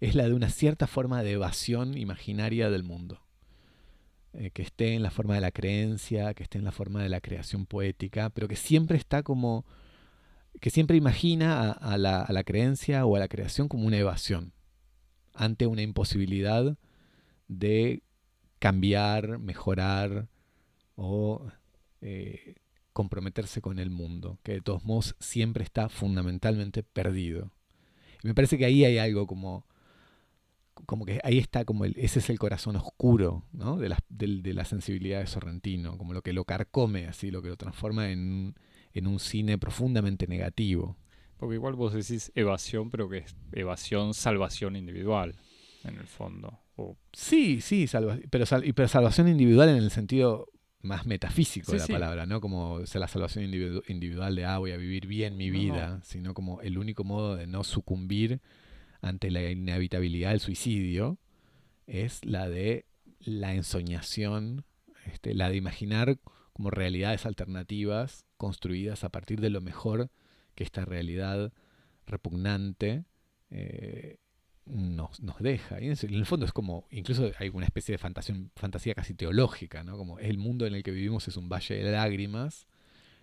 [0.00, 3.20] es la de una cierta forma de evasión imaginaria del mundo
[4.34, 7.08] Eh, que esté en la forma de la creencia que esté en la forma de
[7.08, 9.64] la creación poética pero que siempre está como
[10.60, 14.52] que siempre imagina a, la creencia o a la creación como una evasión
[15.38, 16.76] ante una imposibilidad
[17.46, 18.02] de
[18.58, 20.28] cambiar, mejorar
[20.96, 21.46] o
[22.00, 22.56] eh,
[22.92, 27.52] comprometerse con el mundo, que de todos modos siempre está fundamentalmente perdido.
[28.22, 29.64] Y me parece que ahí hay algo como
[30.86, 33.76] como que ahí está como el, ese es el corazón oscuro ¿no?
[33.76, 37.48] de, la, de, la sensibilidad de Sorrentino, como lo que lo carcome, así, lo que
[37.48, 38.54] lo transforma en,
[38.94, 40.96] en un cine profundamente negativo.
[41.36, 45.36] Porque igual vos decís evasión, pero que es evasión, salvación individual,
[45.84, 46.58] en el fondo.
[47.12, 47.86] Sí, sí,
[48.30, 50.48] pero, pero salvación individual en el sentido
[50.80, 54.76] más metafísico de la palabra, no como ser la salvación individual de, ah, voy a
[54.76, 58.40] vivir bien mi vida, sino como el único modo de no sucumbir
[59.00, 61.18] ante la inevitabilidad del suicidio
[61.86, 62.86] es la de
[63.20, 64.64] la ensoñación,
[65.06, 66.18] este, la de imaginar
[66.52, 70.10] como realidades alternativas construidas a partir de lo mejor
[70.54, 71.52] que esta realidad
[72.06, 73.04] repugnante
[73.50, 74.18] eh,
[74.66, 75.80] nos, deja.
[75.80, 79.84] Y en el fondo es como, incluso hay una especie de fantasía, fantasía casi teológica,
[79.84, 79.96] ¿no?
[79.96, 82.66] Como el mundo en el que vivimos es un valle de lágrimas,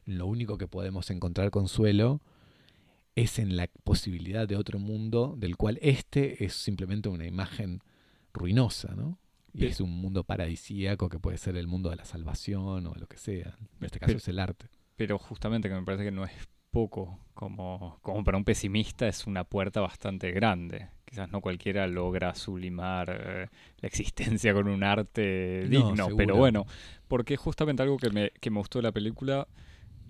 [0.06, 2.22] lo único que podemos encontrar consuelo
[3.16, 7.82] es en la posibilidad de otro mundo del cual este es simplemente una imagen
[8.34, 9.18] ruinosa, ¿no?
[9.54, 13.08] Y es un mundo paradisíaco que puede ser el mundo de la salvación o lo
[13.08, 13.56] que sea.
[13.80, 14.68] En este caso es el arte.
[14.98, 16.34] Pero justamente que me parece que no es
[16.72, 20.90] poco, como, como para un pesimista es una puerta bastante grande.
[21.06, 23.48] Quizás no cualquiera logra sublimar eh,
[23.78, 26.66] la existencia con un arte digno, pero bueno,
[27.08, 29.48] porque justamente algo que me, que me gustó de la película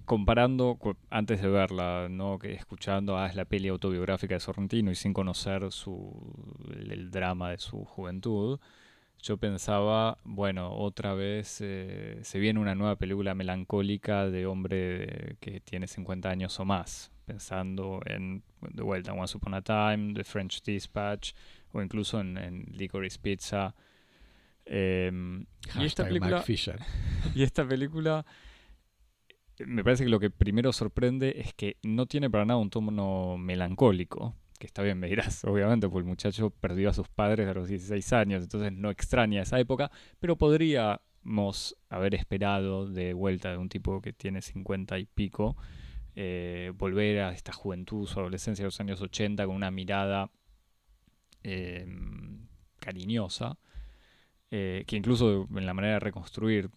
[0.05, 2.39] comparando antes de verla, ¿no?
[2.39, 6.13] que escuchando ah, es la peli autobiográfica de Sorrentino y sin conocer su,
[6.73, 8.59] el, drama de su juventud,
[9.21, 15.59] yo pensaba, bueno, otra vez eh, se viene una nueva película melancólica de hombre que
[15.61, 20.61] tiene 50 años o más, pensando en, de vuelta, Once Upon a Time, The French
[20.63, 21.33] Dispatch,
[21.71, 23.73] o incluso en, en Licorice Pizza.
[24.65, 25.45] Em,
[25.79, 26.43] y esta película,
[27.35, 28.25] y esta película
[29.59, 33.37] me parece que lo que primero sorprende es que no tiene para nada un tono
[33.37, 34.35] melancólico.
[34.59, 37.67] Que está bien, me dirás, obviamente, porque el muchacho perdió a sus padres a los
[37.67, 43.69] 16 años, entonces no extraña esa época, pero podríamos haber esperado de vuelta de un
[43.69, 45.57] tipo que tiene 50 y pico,
[46.15, 50.31] eh, volver a esta juventud, su adolescencia de los años 80 con una mirada
[51.43, 52.47] em,
[52.79, 53.57] cariñosa,
[54.51, 56.69] eh, que incluso en la manera de reconstruir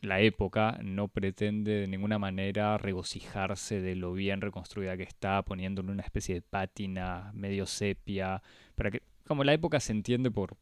[0.00, 5.90] la época no pretende de ninguna manera regocijarse de lo bien reconstruida que está, poniéndole
[5.90, 8.42] una especie de pátina medio sepia,
[8.74, 10.56] para que, como la época se entiende por,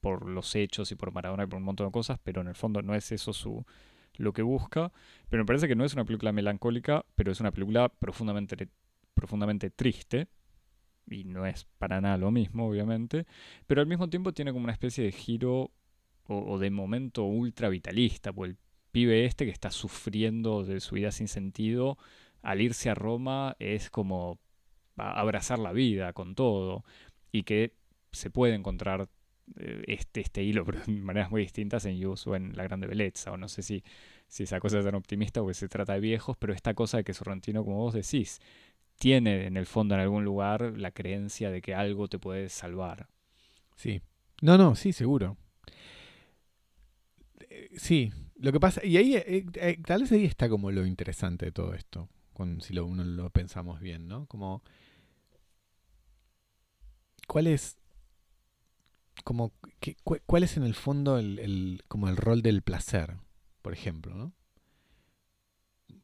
[0.00, 2.54] por los hechos y por Maradona y por un montón de cosas, pero en el
[2.54, 3.64] fondo no es eso su
[4.14, 4.92] lo que busca,
[5.28, 8.68] pero me parece que no es una película melancólica, pero es una película profundamente,
[9.14, 10.28] profundamente triste,
[11.06, 13.26] y no es para nada lo mismo, obviamente,
[13.66, 15.70] pero al mismo tiempo tiene como una especie de giro
[16.28, 18.56] o, de momento ultra vitalista, pues el
[18.92, 21.98] pibe este que está sufriendo de su vida sin sentido,
[22.42, 24.38] al irse a Roma es como
[24.96, 26.84] abrazar la vida con todo
[27.32, 27.74] y que
[28.12, 29.08] se puede encontrar
[29.56, 32.86] eh, este, este hilo, pero de maneras muy distintas en Yus o en La Grande
[32.86, 33.82] Belleza, o no sé si,
[34.26, 36.98] si esa cosa es tan optimista o que se trata de viejos, pero esta cosa
[36.98, 38.40] de que Sorrentino, como vos decís,
[38.98, 43.08] tiene en el fondo en algún lugar la creencia de que algo te puede salvar.
[43.76, 44.02] Sí.
[44.42, 45.36] No, no, sí, seguro.
[47.70, 50.86] Eh, sí, lo que pasa, y ahí eh, eh, tal vez ahí está como lo
[50.86, 52.08] interesante de todo esto,
[52.60, 54.26] si lo, uno lo pensamos bien, ¿no?
[54.26, 54.62] Como,
[57.26, 57.76] ¿cuál es,
[59.24, 59.52] como,
[60.26, 63.16] cuál es en el fondo el, como el rol del placer,
[63.62, 64.32] por ejemplo, ¿no?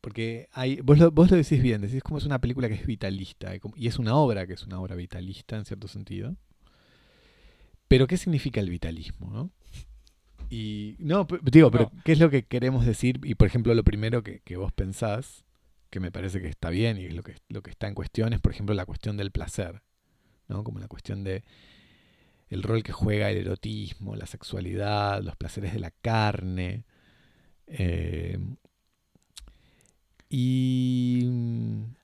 [0.01, 3.53] Porque hay, vos, vos lo decís bien, decís como es una película que es vitalista,
[3.77, 6.37] y es una obra que es una obra vitalista en cierto sentido.
[7.89, 9.31] Pero ¿qué significa el vitalismo?
[9.31, 9.51] ¿no?
[10.51, 13.21] Y no, digo, pero ¿qué es lo que queremos decir?
[13.25, 15.45] Y por ejemplo, lo primero que, vos pensás,
[15.91, 18.33] que me parece que está bien y es lo que, lo que está en cuestión,
[18.33, 19.83] es por ejemplo la cuestión del placer,
[20.49, 20.65] ¿no?
[20.65, 21.45] Como la cuestión de
[22.49, 26.85] el rol que juega el erotismo, la sexualidad, los placeres de la carne.
[27.67, 28.39] Eh,
[30.29, 31.29] y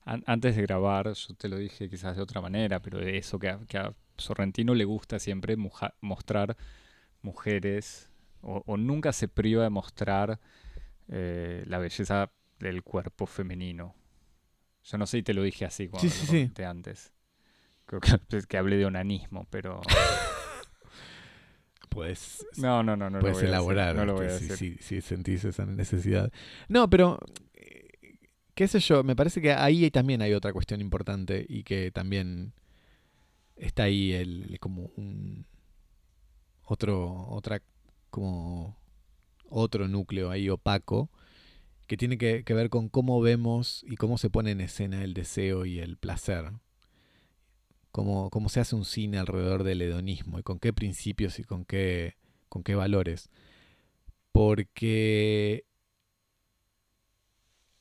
[0.04, 3.48] antes de grabar, yo te lo dije quizás de otra manera, pero de eso que
[3.48, 6.56] a, que a Sorrentino le gusta siempre mostrar
[7.22, 8.09] mujeres
[8.42, 10.40] o, nunca se priva de mostrar
[11.08, 13.94] eh, la belleza del cuerpo femenino.
[14.84, 17.12] Yo no sé si te lo dije así cuando sí, lo antes.
[17.86, 18.10] Creo que,
[18.48, 19.80] que hablé de onanismo, pero...
[21.88, 24.56] Puedes, no, no, no, no puedes elaborar no lo voy a decir.
[24.56, 26.32] Si, si, sentís esa necesidad.
[26.68, 27.18] No, pero
[27.52, 27.88] eh,
[28.54, 32.52] qué sé yo, me parece que ahí también hay otra cuestión importante y que también
[33.56, 35.46] está ahí el como un
[36.64, 37.60] otro otra
[38.10, 38.76] como
[39.48, 41.10] otro núcleo ahí opaco,
[41.86, 45.66] que tiene que, ver con cómo vemos y cómo se pone en escena el deseo
[45.66, 46.52] y el placer.
[47.90, 51.64] Cómo, cómo se hace un cine alrededor del hedonismo y con qué principios y con
[51.64, 52.14] qué,
[52.48, 53.30] con qué valores.
[54.30, 55.64] Porque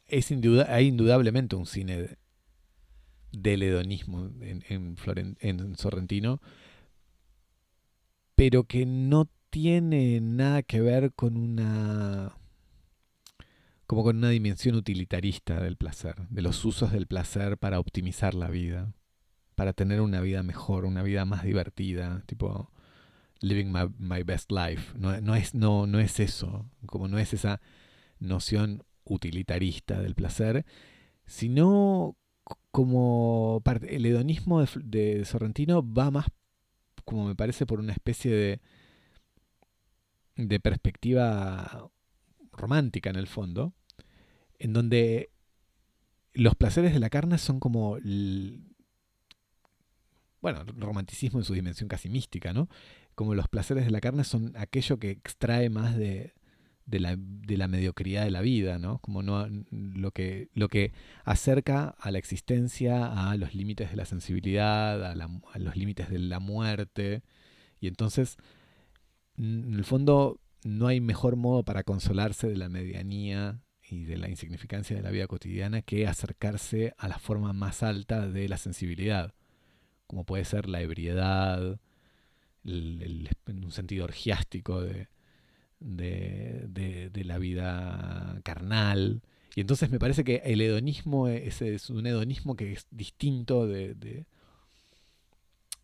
[0.08, 0.32] es
[0.68, 2.18] hay indudablemente un cine
[3.32, 4.64] del hedonismo en,
[5.40, 6.42] en Sorrentino,
[8.36, 12.36] pero que no tiene nada que ver con una
[13.88, 18.48] como con una dimensión utilitarista del placer, de los usos del placer para optimizar la
[18.48, 18.94] vida,
[19.56, 22.72] para tener una vida mejor, una vida más divertida, tipo
[23.42, 24.94] living my, best life.
[24.96, 27.62] No, no, es, no, no es eso, como no es esa
[28.20, 30.68] noción utilitarista del placer,
[31.26, 32.16] sino
[32.72, 36.28] como el hedonismo de, Sorrentino va más,
[37.06, 38.62] como me parece, por una especie de,
[40.48, 41.90] de perspectiva
[42.52, 43.74] romántica en el fondo,
[44.58, 45.32] en donde
[46.34, 47.98] los placeres de la carne son como,
[50.42, 52.70] bueno, romanticismo en su dimensión casi mística, ¿no?
[53.16, 56.34] Como los placeres de la carne son aquello que extrae más de,
[56.86, 59.00] de la, de la, mediocridad de la vida, ¿no?
[59.00, 60.94] Como no, lo, que, lo que
[61.26, 66.20] acerca a la existencia a los límites de la sensibilidad, a, a los límites de
[66.20, 67.24] la muerte.
[67.82, 68.38] Y entonces,
[69.40, 74.30] en el fondo, no hay mejor modo para consolarse de la medianía y de la
[74.30, 79.34] insignificancia de la vida cotidiana que acercarse a la forma más alta de la sensibilidad,
[80.08, 81.80] como puede ser la ebriedad,
[82.66, 85.08] en un sentido orgiástico de,
[85.80, 89.22] la vida carnal.
[89.56, 94.26] Y entonces me parece que el hedonismo es, un hedonismo que es distinto de,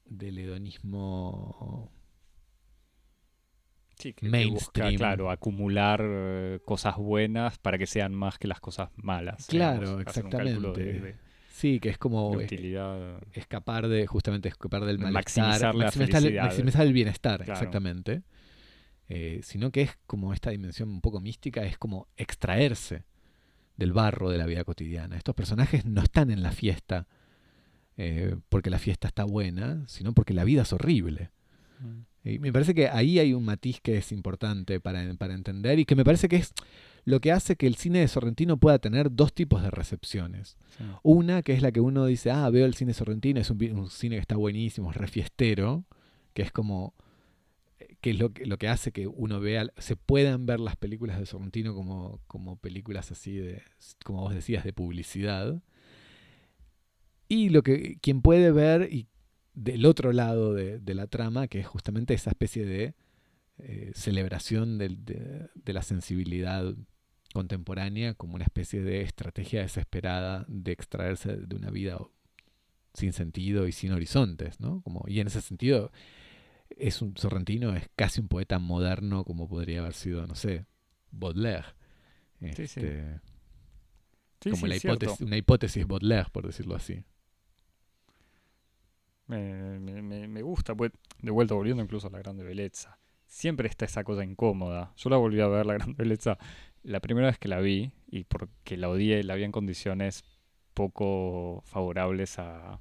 [0.06, 1.90] del hedonismo
[3.98, 8.90] sí, que, busca, claro, acumular eh, cosas buenas para que sean más que las cosas
[8.96, 9.48] malas.
[9.48, 11.16] Claro, exactamente.
[11.50, 12.40] sí, que es como
[13.34, 15.44] escapar de, justamente escapar del malestar.
[15.46, 18.24] Maximizar la maximizar, maximizar el bienestar, exactamente.
[19.08, 23.04] Eh, sino que es como esta dimensión un poco mística, es como extraerse
[23.78, 25.18] del barro de la vida cotidiana.
[25.18, 27.08] Estos personajes no están en la fiesta
[27.98, 31.32] eh, porque la fiesta está buena, sino porque la vida es horrible.
[32.24, 35.96] Y me parece que ahí hay un matiz que es importante para, entender y que
[35.96, 36.54] me parece que es
[37.04, 40.58] lo que hace que el cine de Sorrentino pueda tener dos tipos de recepciones.
[41.04, 43.90] Una, que es la que uno dice, ah, veo el cine Sorrentino, es un, un
[43.90, 45.86] cine que está buenísimo, es refiestero,
[46.34, 46.96] que es como
[48.02, 51.20] que es lo que, lo que hace que uno vea, se puedan ver las películas
[51.20, 53.64] de Sorrentino como, como películas así de,
[54.04, 55.62] como vos decías, de publicidad.
[57.28, 59.08] Y lo que quien puede ver y
[59.56, 62.94] del otro lado de, la trama, que es justamente esa especie de
[63.58, 66.76] eh, celebración de, de, la sensibilidad
[67.34, 71.98] contemporánea como una especie de estrategia desesperada de extraerse de una vida
[72.94, 74.82] sin sentido y sin horizontes, ¿no?
[74.82, 75.92] Como, y en ese sentido,
[76.70, 80.66] es un sorrentino, es casi un poeta moderno como podría haber sido, no sé,
[81.12, 81.68] Baudelaire.
[82.42, 83.20] Este,
[84.50, 87.04] como la hipótesis, una hipótesis Baudelaire, por decirlo así.
[89.28, 93.00] Me, me, me, gusta, pues, de vuelta volviendo incluso a la grande belleza.
[93.26, 94.94] Siempre está esa cosa incómoda.
[94.98, 96.38] Yo la volví a ver, la grande belleza,
[96.84, 100.24] la primera vez que la vi, y porque la odié, la vi en condiciones
[100.74, 102.80] poco favorables a,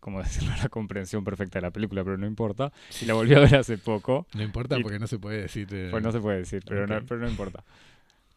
[0.00, 2.72] como decirlo, la comprensión perfecta de la película, pero no importa.
[3.00, 4.26] Y la volví a ver hace poco.
[4.34, 5.68] No importa porque no se puede decir.
[5.70, 7.64] Eh, pues no se puede decir, pero, no, pero no importa.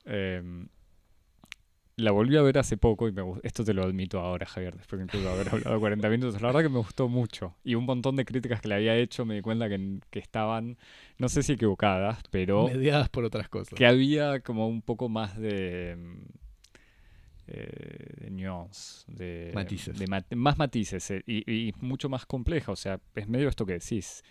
[0.06, 0.68] Em,
[1.98, 5.06] la volví a ver hace poco y me Esto te lo admito ahora, Javier, después
[5.06, 6.42] de haber hablado 40 minutos.
[6.42, 7.56] La verdad que me gustó mucho.
[7.64, 10.78] Y un montón de críticas que le había hecho me di cuenta que, que estaban,
[11.18, 12.68] no sé si equivocadas, pero...
[12.68, 13.78] Mediadas por otras cosas.
[13.78, 15.98] Que había como un poco más de
[17.48, 19.96] eh, de nuance, de matices.
[20.32, 22.72] más matices eh, y, mucho más compleja.
[22.72, 24.24] O sea, es medio esto que decís.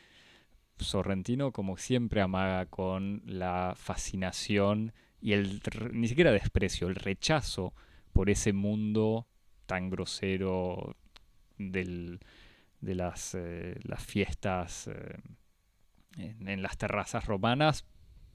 [0.78, 4.92] Sorrentino, como siempre, amaga con la fascinación
[5.24, 5.62] y el
[5.92, 7.72] ni siquiera desprecio, el rechazo
[8.12, 9.26] por ese mundo
[9.64, 10.96] tan grosero
[11.56, 12.20] del,
[12.82, 14.90] de las, eh, las fiestas
[16.18, 17.86] en, en, las terrazas romanas,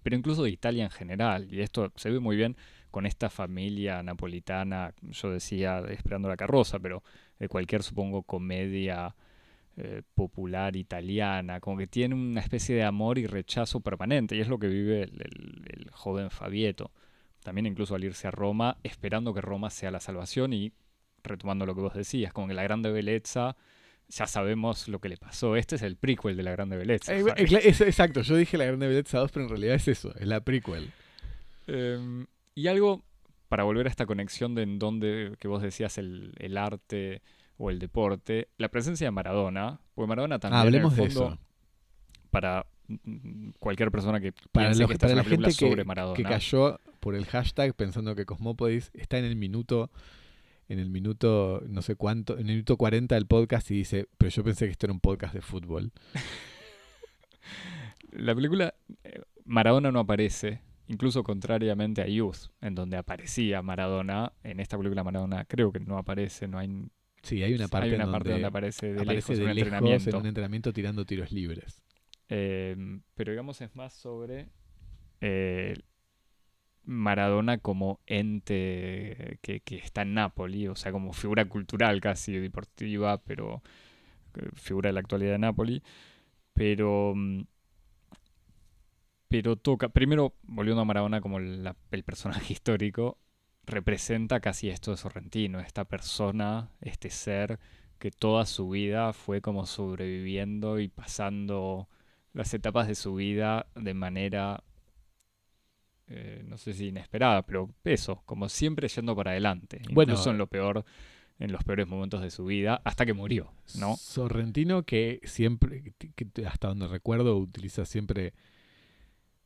[0.02, 1.54] pero incluso de Italia en general.
[1.54, 2.58] Y esto se ve muy bien
[2.90, 7.04] con esta familia napolitana, yo decía Esperando la carroza, pero
[7.38, 9.16] de cualquier, supongo, comedia
[9.82, 14.50] eh, popular italiana, como que tiene una especie de amor y rechazo permanente, y es
[14.50, 16.92] lo que vive el, joven Fabieto.
[17.44, 20.74] También incluso al irse a Roma, esperando que Roma sea la salvación y
[21.24, 23.56] retomando lo que vos decías, como que la grande belleza
[24.10, 25.56] ya sabemos lo que le pasó.
[25.56, 27.16] Este es el prequel de la Grande Belleza.
[27.16, 30.42] Eh, exacto, yo dije la Grande Belleza 2, pero en realidad es eso, es la
[30.42, 30.92] prequel.
[31.68, 33.06] Em, y algo,
[33.48, 37.22] para volver a esta conexión de en donde, que vos decías, el, el arte
[37.62, 41.38] o el deporte, la presencia de Maradona, porque Maradona también hablemos en el de eso.
[42.32, 46.16] para mm, cualquier persona que Para, los- que para la gente que, sobre Maradona.
[46.16, 49.91] que cayó por el hashtag pensando que Cosmópodis está en el minuto,
[50.70, 54.30] en el minuto, no sé cuánto, en el minuto 40 del podcast y dice, pero
[54.32, 55.91] yo pensé que esto era un podcast de fútbol.
[58.12, 64.34] La película eh, Maradona no aparece, incluso contrariamente a Youth, en donde aparecía Maradona.
[64.43, 66.70] En esta película Maradona creo que no aparece, no hay,
[67.22, 69.43] Sí, hay una parte, hay una en parte donde donde aparece de aparece lejos de
[69.43, 70.09] un lejos entrenamiento.
[70.09, 71.82] en un entrenamiento tirando tiros libres.
[72.30, 72.76] Eh,
[73.15, 74.49] pero digamos es más sobre
[75.22, 75.74] eh,
[76.86, 83.22] Maradona como ente que, que está en Nápoli, o sea, como figura cultural casi deportiva,
[83.24, 83.61] pero
[84.36, 85.84] eh, figura de la actualidad de Nápoli.
[86.53, 87.41] Pero, mm,
[89.28, 93.17] pero toca, primero, volviendo a Maradona como la- el personaje histórico,
[93.70, 97.59] representa casi esto de Sorrentino, esta persona, este ser
[97.99, 101.88] que toda su vida fue como sobreviviendo y pasando
[102.34, 104.63] las etapas de su vida de manera,
[106.07, 110.38] eh, no sé si inesperada, pero eso, como siempre yendo para adelante, Bueno, incluso en
[110.38, 110.86] lo peor,
[111.39, 113.95] en los peores momentos de su vida, hasta que murió, ¿no?
[113.95, 118.34] Sorrentino que siempre, que- que hasta donde recuerdo, utiliza siempre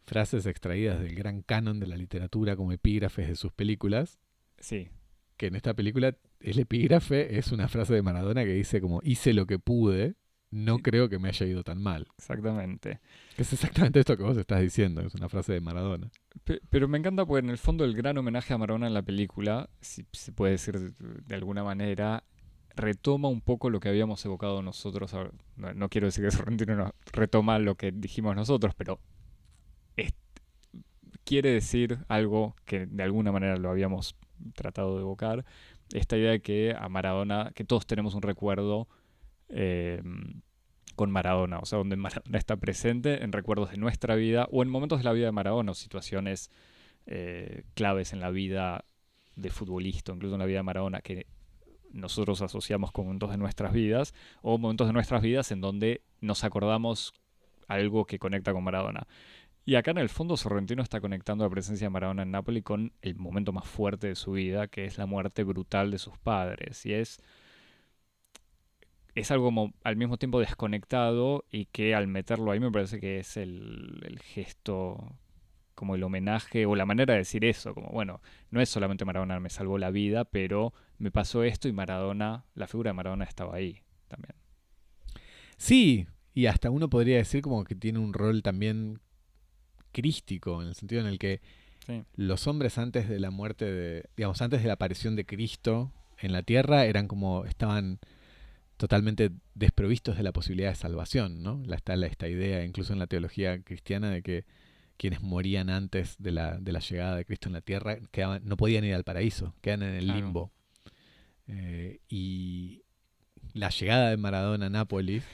[0.05, 4.19] frases extraídas del gran canon de la literatura como epígrafes de sus películas,
[4.59, 4.89] Sí,
[5.37, 9.33] que en esta película el epígrafe es una frase de Maradona que dice como hice
[9.33, 10.15] lo que pude,
[10.51, 12.07] no creo que me haya ido tan mal.
[12.17, 12.99] exactamente.
[13.35, 16.11] Que es exactamente esto que vos estás diciendo, es una frase de Maradona.
[16.43, 19.01] Pe- Pero me encanta porque en el fondo el gran homenaje a Maradona en la
[19.01, 20.91] película, si se puede decir de,
[21.25, 22.23] de alguna manera,
[22.75, 25.11] retoma un poco lo que habíamos evocado nosotros.
[25.55, 28.99] No, no quiero decir que Sorrentino no retoma lo que dijimos nosotros, pero
[31.23, 34.15] quiere decir algo que de alguna manera lo habíamos
[34.55, 35.45] tratado de evocar.
[35.93, 38.87] Esta idea de que a Maradona, que todos tenemos un recuerdo
[39.49, 40.01] eh,
[40.95, 44.69] con Maradona, o sea, donde Maradona está presente en recuerdos de nuestra vida o en
[44.69, 46.51] momentos de la vida de Maradona o situaciones
[47.05, 48.85] eh, claves en la vida
[49.35, 51.27] de futbolista, incluso en la vida de Maradona, que
[51.91, 56.43] nosotros asociamos con momentos de nuestras vidas o momentos de nuestras vidas en donde nos
[56.43, 57.13] acordamos
[57.67, 59.07] algo que conecta con Maradona.
[59.65, 62.91] Y acá en el fondo Sorrentino está conectando la presencia de Maradona en Nápoli con
[63.01, 66.85] el momento más fuerte de su vida, que es la muerte brutal de sus padres.
[66.85, 67.21] Y es,
[69.15, 73.19] es algo como al mismo tiempo desconectado y que al meterlo ahí me parece que
[73.19, 75.15] es el, el gesto,
[75.75, 79.39] como el homenaje o la manera de decir eso, como bueno, no es solamente Maradona
[79.39, 83.55] me salvó la vida, pero me pasó esto y Maradona, la figura de Maradona estaba
[83.55, 84.35] ahí también.
[85.57, 88.99] Sí, y hasta uno podría decir como que tiene un rol también
[89.93, 91.39] crístico, en el sentido en el que
[91.87, 92.01] Sí.
[92.15, 96.31] los hombres antes de la muerte de, digamos, antes de la aparición de Cristo en
[96.33, 97.99] la tierra eran como, estaban
[98.77, 101.61] totalmente desprovistos de la posibilidad de salvación, ¿no?
[101.65, 104.45] La, está la- esta idea, incluso en la teología cristiana, de que
[104.97, 108.55] quienes morían antes de la, de la llegada de Cristo en la tierra quedaban, no
[108.57, 110.19] podían ir al paraíso, quedan en el Claro.
[110.25, 110.51] limbo.
[111.47, 112.83] Eh, y
[113.53, 115.25] la llegada de Maradona a Nápoles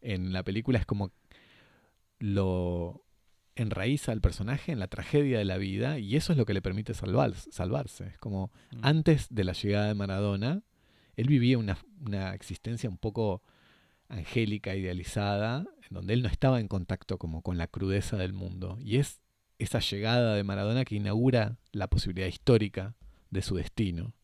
[0.00, 1.10] en la película es como
[2.20, 3.02] lo
[3.62, 6.62] enraiza al personaje en la tragedia de la vida y eso es lo que le
[6.62, 8.06] permite salvar, salvarse.
[8.08, 8.78] Es como Mm.
[8.82, 10.62] antes de la llegada de Maradona,
[11.16, 13.42] él vivía una, una existencia un poco
[14.08, 18.78] angélica, idealizada, en donde él no estaba en contacto como con la crudeza del mundo.
[18.80, 19.20] Y es
[19.58, 22.94] esa llegada de Maradona que inaugura la posibilidad histórica
[23.30, 24.14] de su destino,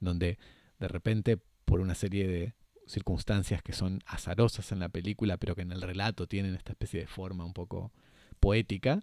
[0.00, 0.38] en donde
[0.78, 2.54] de repente, por una serie de
[2.86, 7.00] circunstancias que son azarosas en la película, pero que en el relato tienen esta especie
[7.00, 7.92] de forma un poco
[8.40, 9.02] poética,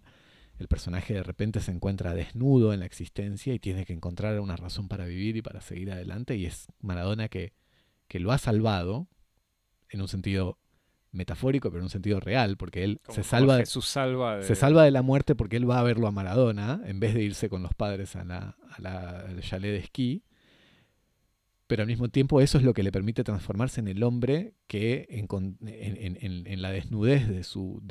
[0.58, 4.56] el personaje de repente se encuentra desnudo en la existencia y tiene que encontrar una
[4.56, 7.52] razón para vivir y para seguir adelante, y es Maradona que,
[8.08, 9.06] que lo ha salvado
[9.90, 10.58] en un sentido
[11.12, 14.54] metafórico, pero en un sentido real, porque él Como- se salva de, salva de- se
[14.54, 17.48] salva de la muerte porque él va a verlo a Maradona en vez de irse
[17.48, 20.22] con los padres a la, a la- al chalet de esquí.
[21.68, 25.06] Pero al mismo tiempo eso es lo que le permite transformarse en el hombre que
[25.10, 27.82] en, la desnudez de su,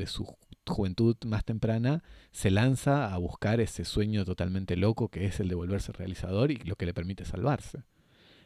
[0.66, 5.56] juventud más temprana se lanza a buscar ese sueño totalmente loco que es el de
[5.56, 7.84] volverse realizador y lo que le permite salvarse.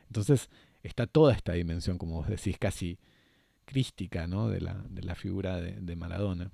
[0.08, 0.50] Entonces
[0.84, 3.00] está toda esta dimensión, como vos decís, casi
[3.64, 4.50] crística ¿no?
[4.50, 6.52] de, la, de la figura de, de Maradona.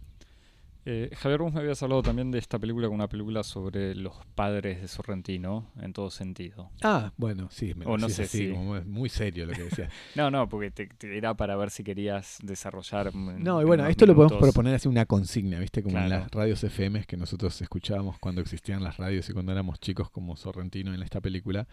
[0.89, 4.13] Eh, Javier, vos me habías hablado también de esta película como una película sobre los
[4.35, 6.69] padres de Sorrentino, en todo sentido.
[6.81, 9.91] Ah, bueno, sí, me O no sé así, como es muy serio lo que decías.
[10.15, 13.13] No, no, porque te, te era para ver si querías desarrollar.
[13.13, 15.83] No, y en bueno, esto lo podemos proponer así una consigna, ¿viste?
[15.83, 19.81] Como en las radios FM que nosotros escuchábamos cuando existían las radios y cuando éramos
[19.81, 21.67] chicos como Sorrentino en esta película.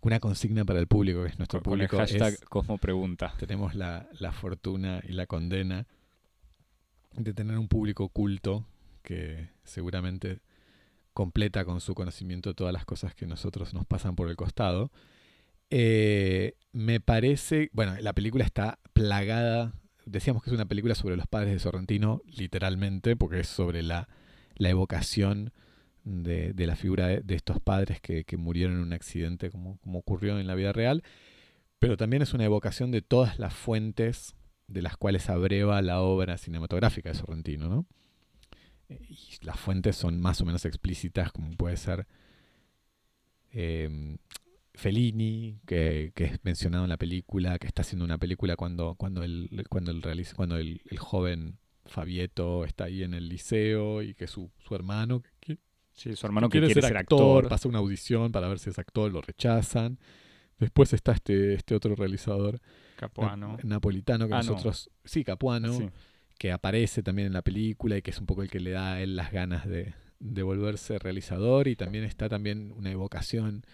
[0.00, 1.96] Una consigna para el público, que es nuestro Con, con el público.
[1.96, 3.32] hashtag es- Cosmo Pregunta.
[3.38, 5.86] tenemos la, la fortuna y la condena
[7.16, 8.66] de tener un público culto
[9.02, 10.40] que seguramente
[11.12, 14.90] completa con su conocimiento todas las cosas que nosotros nos pasan por el costado.
[15.70, 19.74] Eh, me parece, bueno, la película está plagada,
[20.06, 24.08] decíamos que es una película sobre los padres de Sorrentino, literalmente, porque es sobre la,
[24.56, 25.52] la evocación
[26.02, 29.78] de, de la figura de, de estos padres que, que murieron en un accidente como,
[29.78, 31.02] como ocurrió en la vida real,
[31.78, 34.34] pero también es una evocación de todas las fuentes
[34.66, 37.86] de las cuales abreva la obra cinematográfica de Sorrentino, ¿no?
[38.88, 42.06] Eh, Y las fuentes son más o menos explícitas, como puede ser
[43.52, 44.16] eh,
[44.74, 49.22] Fellini, que, que es mencionado en la película, que está haciendo una película cuando, cuando,
[49.22, 54.14] el, cuando, el, realiza- cuando el, el joven Fabieto está ahí en el liceo y
[54.14, 55.58] que su, su hermano, que,
[55.92, 57.48] Sí, su hermano que quiere, quiere, ser actor.
[57.48, 59.98] pasa una audición para ver si es actor, lo rechazan.
[60.58, 62.60] Después está este, este otro realizador
[62.96, 63.56] Capuano.
[63.56, 64.52] na- napolitano que Ah, no.
[64.52, 65.88] nosotros, sí, Capuano, Sí.
[66.38, 68.94] que aparece también en la película y que es un poco el que le da
[68.94, 71.68] a él las ganas de, de volverse realizador.
[71.68, 73.64] Y también está también una evocación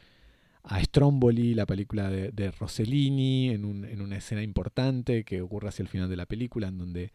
[0.62, 5.68] a Stromboli, la película de, de Rossellini, en, un- en una escena importante que ocurre
[5.68, 7.12] hacia el final de la película, en donde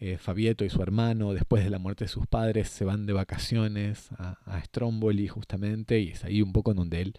[0.00, 3.12] eh, Fabieto y su hermano, después de la muerte de sus padres, se van de
[3.12, 7.14] vacaciones a, a Stromboli justamente, y es ahí un poco en donde él,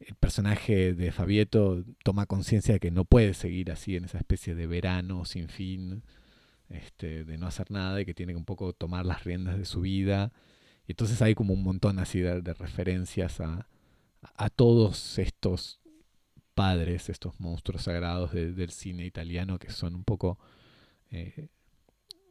[0.00, 4.54] el personaje de Fabieto, toma conciencia de que no puede seguir así en esa especie
[4.54, 6.02] de verano sin fin,
[6.68, 9.64] este, de no hacer nada, y que tiene que un poco tomar las riendas de
[9.64, 10.32] su vida.
[10.86, 13.68] Y entonces hay como un montón así de, referencias a,
[14.22, 15.80] a todos estos
[16.54, 20.38] padres, estos monstruos sagrados de- del cine italiano que son un poco
[21.10, 21.48] eh,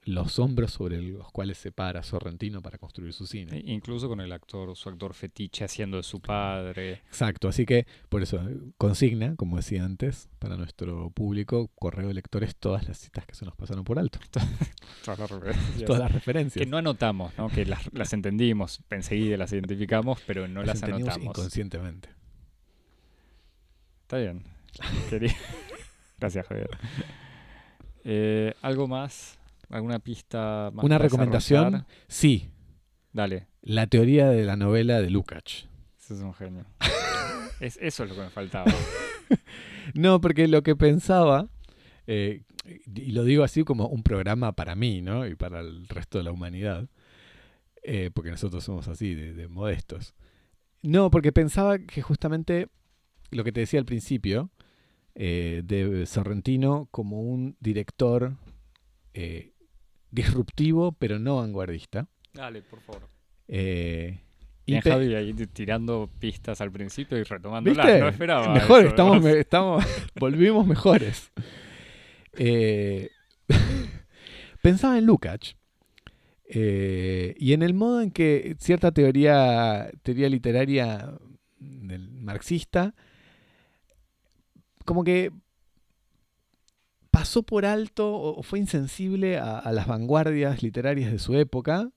[0.09, 3.57] los hombros sobre los cuales se para Sorrentino para construir su cine.
[3.57, 7.01] E- Incluso con el actor, su actor fetiche haciendo de su padre.
[7.07, 8.41] Exacto, así que por eso
[8.77, 13.45] consigna, como decía antes, para nuestro público, correo de lectores, todas las citas que se
[13.45, 14.19] nos pasaron por alto,
[15.05, 15.85] Todas las referencias.
[15.85, 16.63] todas las referencias.
[16.65, 17.49] Que no anotamos, ¿no?
[17.49, 21.23] Que las, las entendimos, enseguida las identificamos, pero no las, anotamos.
[21.23, 22.09] inconscientemente.
[24.01, 24.43] Está bien.
[25.09, 25.35] Quería-
[26.19, 26.69] Gracias, Javier.
[28.03, 29.38] Eh, ¿Algo más?
[29.69, 30.83] ¿Alguna pista más?
[30.83, 32.49] Una recomendación, sí,
[33.11, 35.67] Dale, la teoría de la novela de Lukács.
[35.99, 36.65] ese es un genio.
[37.59, 38.71] Es, eso es lo que me faltaba.
[39.93, 41.49] No, porque lo que pensaba,
[42.07, 42.43] eh,
[42.95, 45.27] y lo digo así como un programa para mí, ¿no?
[45.27, 46.87] Y para el resto de la humanidad,
[47.83, 50.13] eh, porque nosotros somos así, de, de modestos.
[50.83, 52.69] No, porque pensaba que justamente
[53.31, 54.51] lo que te decía al principio,
[55.15, 58.37] eh, de Sorrentino como un director
[59.13, 59.53] eh,
[60.11, 62.07] disruptivo, pero no vanguardista.
[62.33, 63.09] Dale, por favor.
[63.47, 64.19] Eh,
[64.65, 67.85] y Bien, Javi ahí tirando pistas al principio y retomándolas.
[67.85, 67.99] ¿Viste?
[67.99, 68.53] No esperaba.
[68.53, 69.85] Mejor, eso, estamos, estamos,
[70.15, 71.31] volvimos mejores.
[72.33, 73.09] Eh,
[74.61, 75.55] pensaba en Lukács
[76.51, 81.13] eh, y en el modo en que cierta teoría, teoría literaria
[81.59, 82.95] del marxista,
[84.85, 85.31] como que
[87.19, 91.91] pasó por alto o fue insensible a, las vanguardias literarias de su época,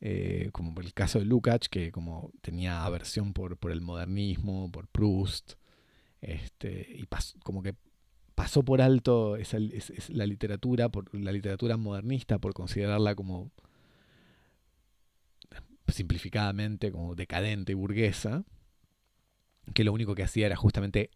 [0.00, 4.88] eh, como por el caso de Lukács, que como tenía aversión por, el modernismo, por
[4.88, 5.52] Proust,
[6.20, 7.06] este, y
[7.44, 7.76] como que
[8.34, 9.36] pasó por alto
[10.08, 13.52] la literatura, la literatura modernista, por considerarla como
[15.86, 18.42] simplificadamente como decadente y burguesa,
[19.74, 21.10] que lo único que hacía era justamente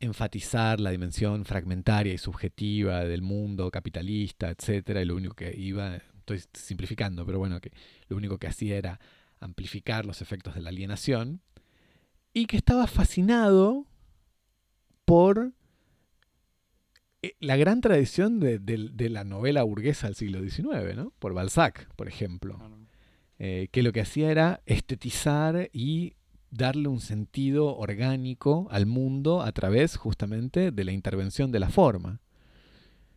[0.00, 5.96] enfatizar la dimensión fragmentaria y subjetiva del mundo capitalista, etcétera, y lo único que iba,
[6.18, 7.72] estoy simplificando, pero bueno, que
[8.08, 9.00] lo único que hacía era
[9.40, 11.40] amplificar los efectos de la alienación,
[12.34, 13.86] y que estaba fascinado
[15.06, 15.52] por
[17.22, 21.12] eh, la gran tradición de, de- de la novela burguesa del siglo XIX, ¿no?
[21.18, 22.58] Por Balzac, por ejemplo
[23.38, 26.15] eh, que lo que hacía era estetizar y
[26.56, 32.20] darle un sentido orgánico al mundo a través justamente de la intervención de la forma.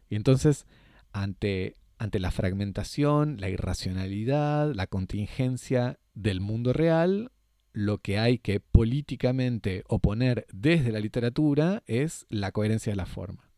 [0.10, 0.66] Y entonces,
[1.12, 7.32] ante, ante la fragmentación, la irracionalidad, la contingencia del mundo real,
[7.72, 13.50] lo que hay que políticamente oponer desde la literatura es la coherencia de la forma.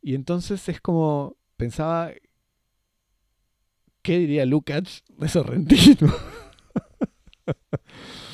[0.00, 2.12] Y entonces es como, pensaba
[4.02, 6.12] ¿qué diría Lucas de Sorrentino?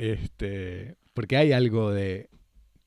[0.00, 2.30] este, porque hay algo de,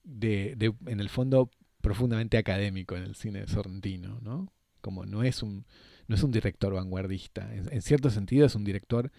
[0.04, 4.52] de, de, en el fondo, profundamente académico en el cine de Sorrentino, ¿no?
[4.82, 5.68] Como no es un,
[6.08, 7.54] no es un director vanguardista.
[7.54, 9.12] En, en cierto sentido es un director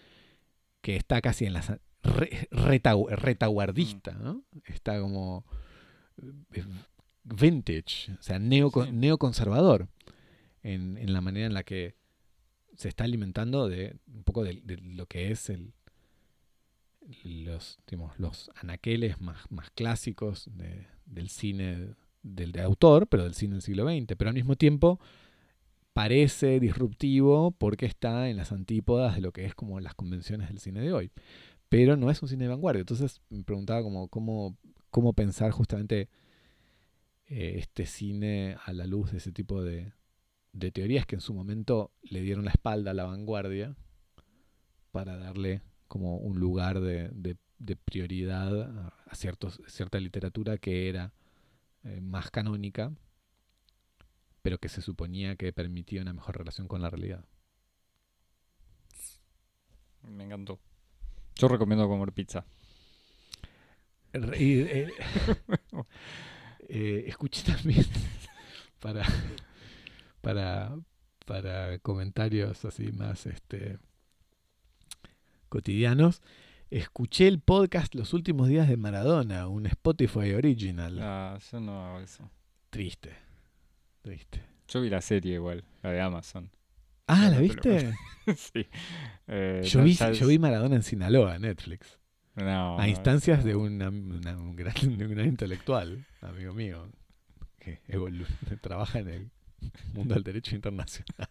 [0.81, 4.43] que está casi en la re, retaguardista, ¿no?
[4.65, 5.45] Está como
[6.51, 6.65] eh,
[7.23, 8.91] vintage, o sea, neo, sí.
[8.91, 9.87] neoconservador
[10.63, 11.95] en, en, la manera en la que
[12.75, 15.73] se está alimentando de un poco de, de lo que es el,
[17.23, 23.35] los, digamos, los anaqueles más, más clásicos de, del cine del de autor, pero del
[23.35, 24.99] cine del siglo XX, pero al mismo tiempo
[25.93, 30.59] parece disruptivo porque está en las antípodas de lo que es como las convenciones del
[30.59, 31.11] cine de hoy.
[31.69, 32.81] Pero no es un cine de vanguardia.
[32.81, 34.57] Entonces me preguntaba cómo,
[34.89, 36.09] cómo pensar justamente
[37.27, 39.93] eh, este cine a la luz de ese tipo de
[40.73, 43.75] teorías que en su momento le dieron la espalda a la vanguardia
[44.91, 51.13] para darle como un lugar de, de, de prioridad a, ciertos, cierta literatura que era
[51.83, 52.91] eh, más canónica,
[54.41, 57.25] pero que se suponía que permitía una mejor relación con la realidad.
[60.03, 60.59] Me encantó.
[61.35, 62.45] Yo recomiendo comer pizza.
[64.37, 64.93] Y, eh,
[66.69, 67.85] eh, escuché también
[68.79, 69.05] para,
[70.21, 70.77] para,
[71.25, 73.77] para comentarios así más este,
[75.49, 76.21] cotidianos.
[76.71, 80.99] Escuché el podcast Los últimos días de Maradona, un Spotify original.
[81.01, 82.29] Ah, yo no hago eso.
[82.69, 83.15] Triste,
[84.01, 84.41] triste.
[84.67, 86.49] Yo vi la serie igual, la de Amazon.
[87.07, 87.93] Ah, ¿la viste?
[88.35, 88.65] sí.
[89.27, 91.99] Eh, yo, no, vi, es- yo vi Maradona en Sinaloa, Netflix.
[92.35, 96.89] No, a instancias de, una, una- un, gran, de un gran intelectual, amigo mío,
[97.59, 97.79] que
[98.61, 99.31] trabaja en el
[99.93, 101.29] mundo del derecho internacional.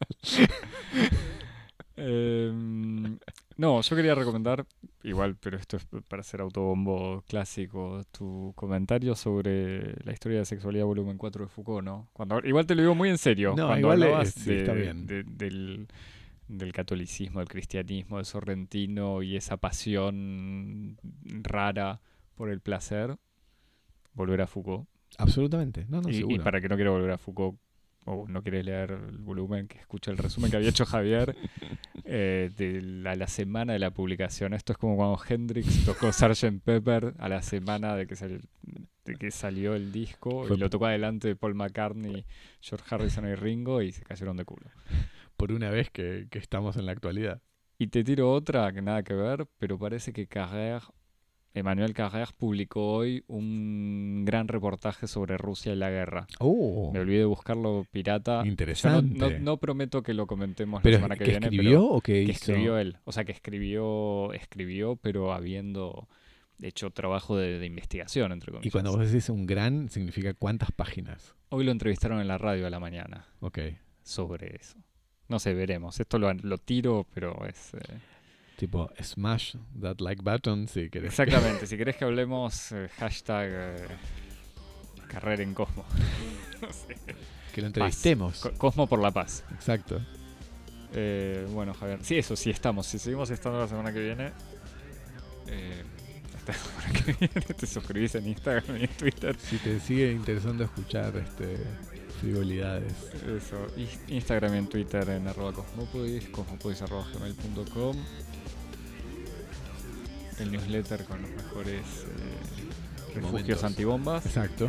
[1.96, 3.18] Em,
[3.56, 4.66] no, yo quería recomendar,
[5.04, 10.84] igual, pero esto es para hacer autobombo clásico, tu comentario sobre la historia de sexualidad
[10.86, 12.08] volumen 4 de Foucault, ¿no?
[12.12, 14.58] Cuando, igual te lo digo muy en serio, No, cuando igual es- hablabas sí, de-
[14.58, 15.06] está bien.
[15.06, 15.86] de- del,
[16.48, 20.96] del catolicismo, del cristianismo, de Sorrentino y esa pasión
[21.42, 22.00] rara
[22.34, 23.16] por el placer,
[24.14, 24.88] volver a Foucault.
[25.16, 27.56] Absolutamente, no, no, y, y para que no quiera volver a Foucault
[28.06, 31.34] o no quieres leer el volumen, que escucha el resumen que había hecho Javier
[32.04, 34.54] eh, de a la semana de la publicación.
[34.54, 36.60] Esto es como cuando Hendrix tocó Sgt.
[36.64, 38.40] Pepper a la semana de que, sal-
[39.04, 42.24] de que salió el disco Fue- y lo tocó adelante de Paul McCartney,
[42.60, 44.70] George Harrison y Ringo y se cayeron de culo.
[45.36, 47.40] Por una vez que, que estamos en la actualidad.
[47.78, 50.82] Y te tiro otra que nada que ver, pero parece que Carrère,
[51.54, 56.26] Emmanuel Carrère publicó hoy un gran reportaje sobre Rusia y la guerra.
[56.40, 58.42] Oh, Me olvidé de buscarlo pirata.
[58.42, 59.16] No, interesante.
[59.18, 62.00] no, no prometo que lo comentemos la ¿Pero semana que, que viene, escribió pero o
[62.00, 62.32] que hizo?
[62.32, 62.96] escribió él.
[63.04, 66.08] O sea, que escribió, escribió, pero habiendo
[66.60, 68.66] hecho trabajo de, de investigación, entre comillas.
[68.66, 71.34] Y cuando vos decís un gran, significa cuántas páginas.
[71.50, 73.58] Hoy lo entrevistaron en la radio a la mañana Ok.
[74.02, 74.76] sobre eso.
[75.28, 76.00] No sé, veremos.
[76.00, 77.74] Esto lo, lo tiro, pero es...
[77.74, 77.98] eh,
[78.56, 81.10] Tipo, smash that like button si querés.
[81.10, 81.66] Exactamente.
[81.68, 83.86] si querés que hablemos, eh, hashtag eh,
[85.08, 85.84] carrera en Cosmo.
[86.62, 86.96] No sé.
[87.52, 88.40] Que lo entrevistemos.
[88.40, 89.44] Co- Cosmo por la paz.
[89.52, 90.00] Exacto.
[90.92, 91.98] Eh, bueno, Javier.
[92.02, 92.86] Sí, eso, sí estamos.
[92.86, 94.32] Si seguimos estando la semana que viene.
[95.48, 95.82] Eh,
[96.36, 99.36] hasta la semana que viene te suscribís en Instagram y en Twitter.
[99.38, 101.56] Si te sigue interesando escuchar este
[102.20, 102.92] frivolidades.
[103.26, 103.66] Eso,
[104.08, 107.96] Instagram y en Twitter en arroba cosmopodis, cosmopodis arroba gmail.com
[110.38, 114.26] el newsletter con los mejores eh, refugios antibombas.
[114.26, 114.68] Exacto.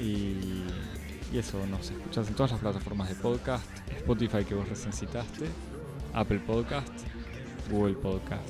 [0.00, 0.64] Y,
[1.36, 3.64] eso, nos escuchas en todas las plataformas de podcast,
[3.98, 5.46] Spotify que vos recién citaste,
[6.12, 6.88] Apple Podcast,
[7.70, 8.48] Google Podcast,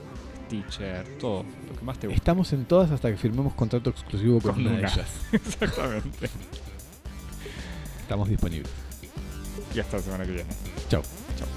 [0.48, 2.16] Teacher, todo, lo que más te gusta.
[2.16, 5.08] Estamos en todas hasta que firmemos contrato exclusivo con, con una, de ellas.
[5.32, 6.30] Exactamente.
[8.00, 8.72] Estamos disponibles.
[9.74, 10.50] Y hasta la semana que viene.
[10.88, 11.02] Chao.
[11.36, 11.48] Chao.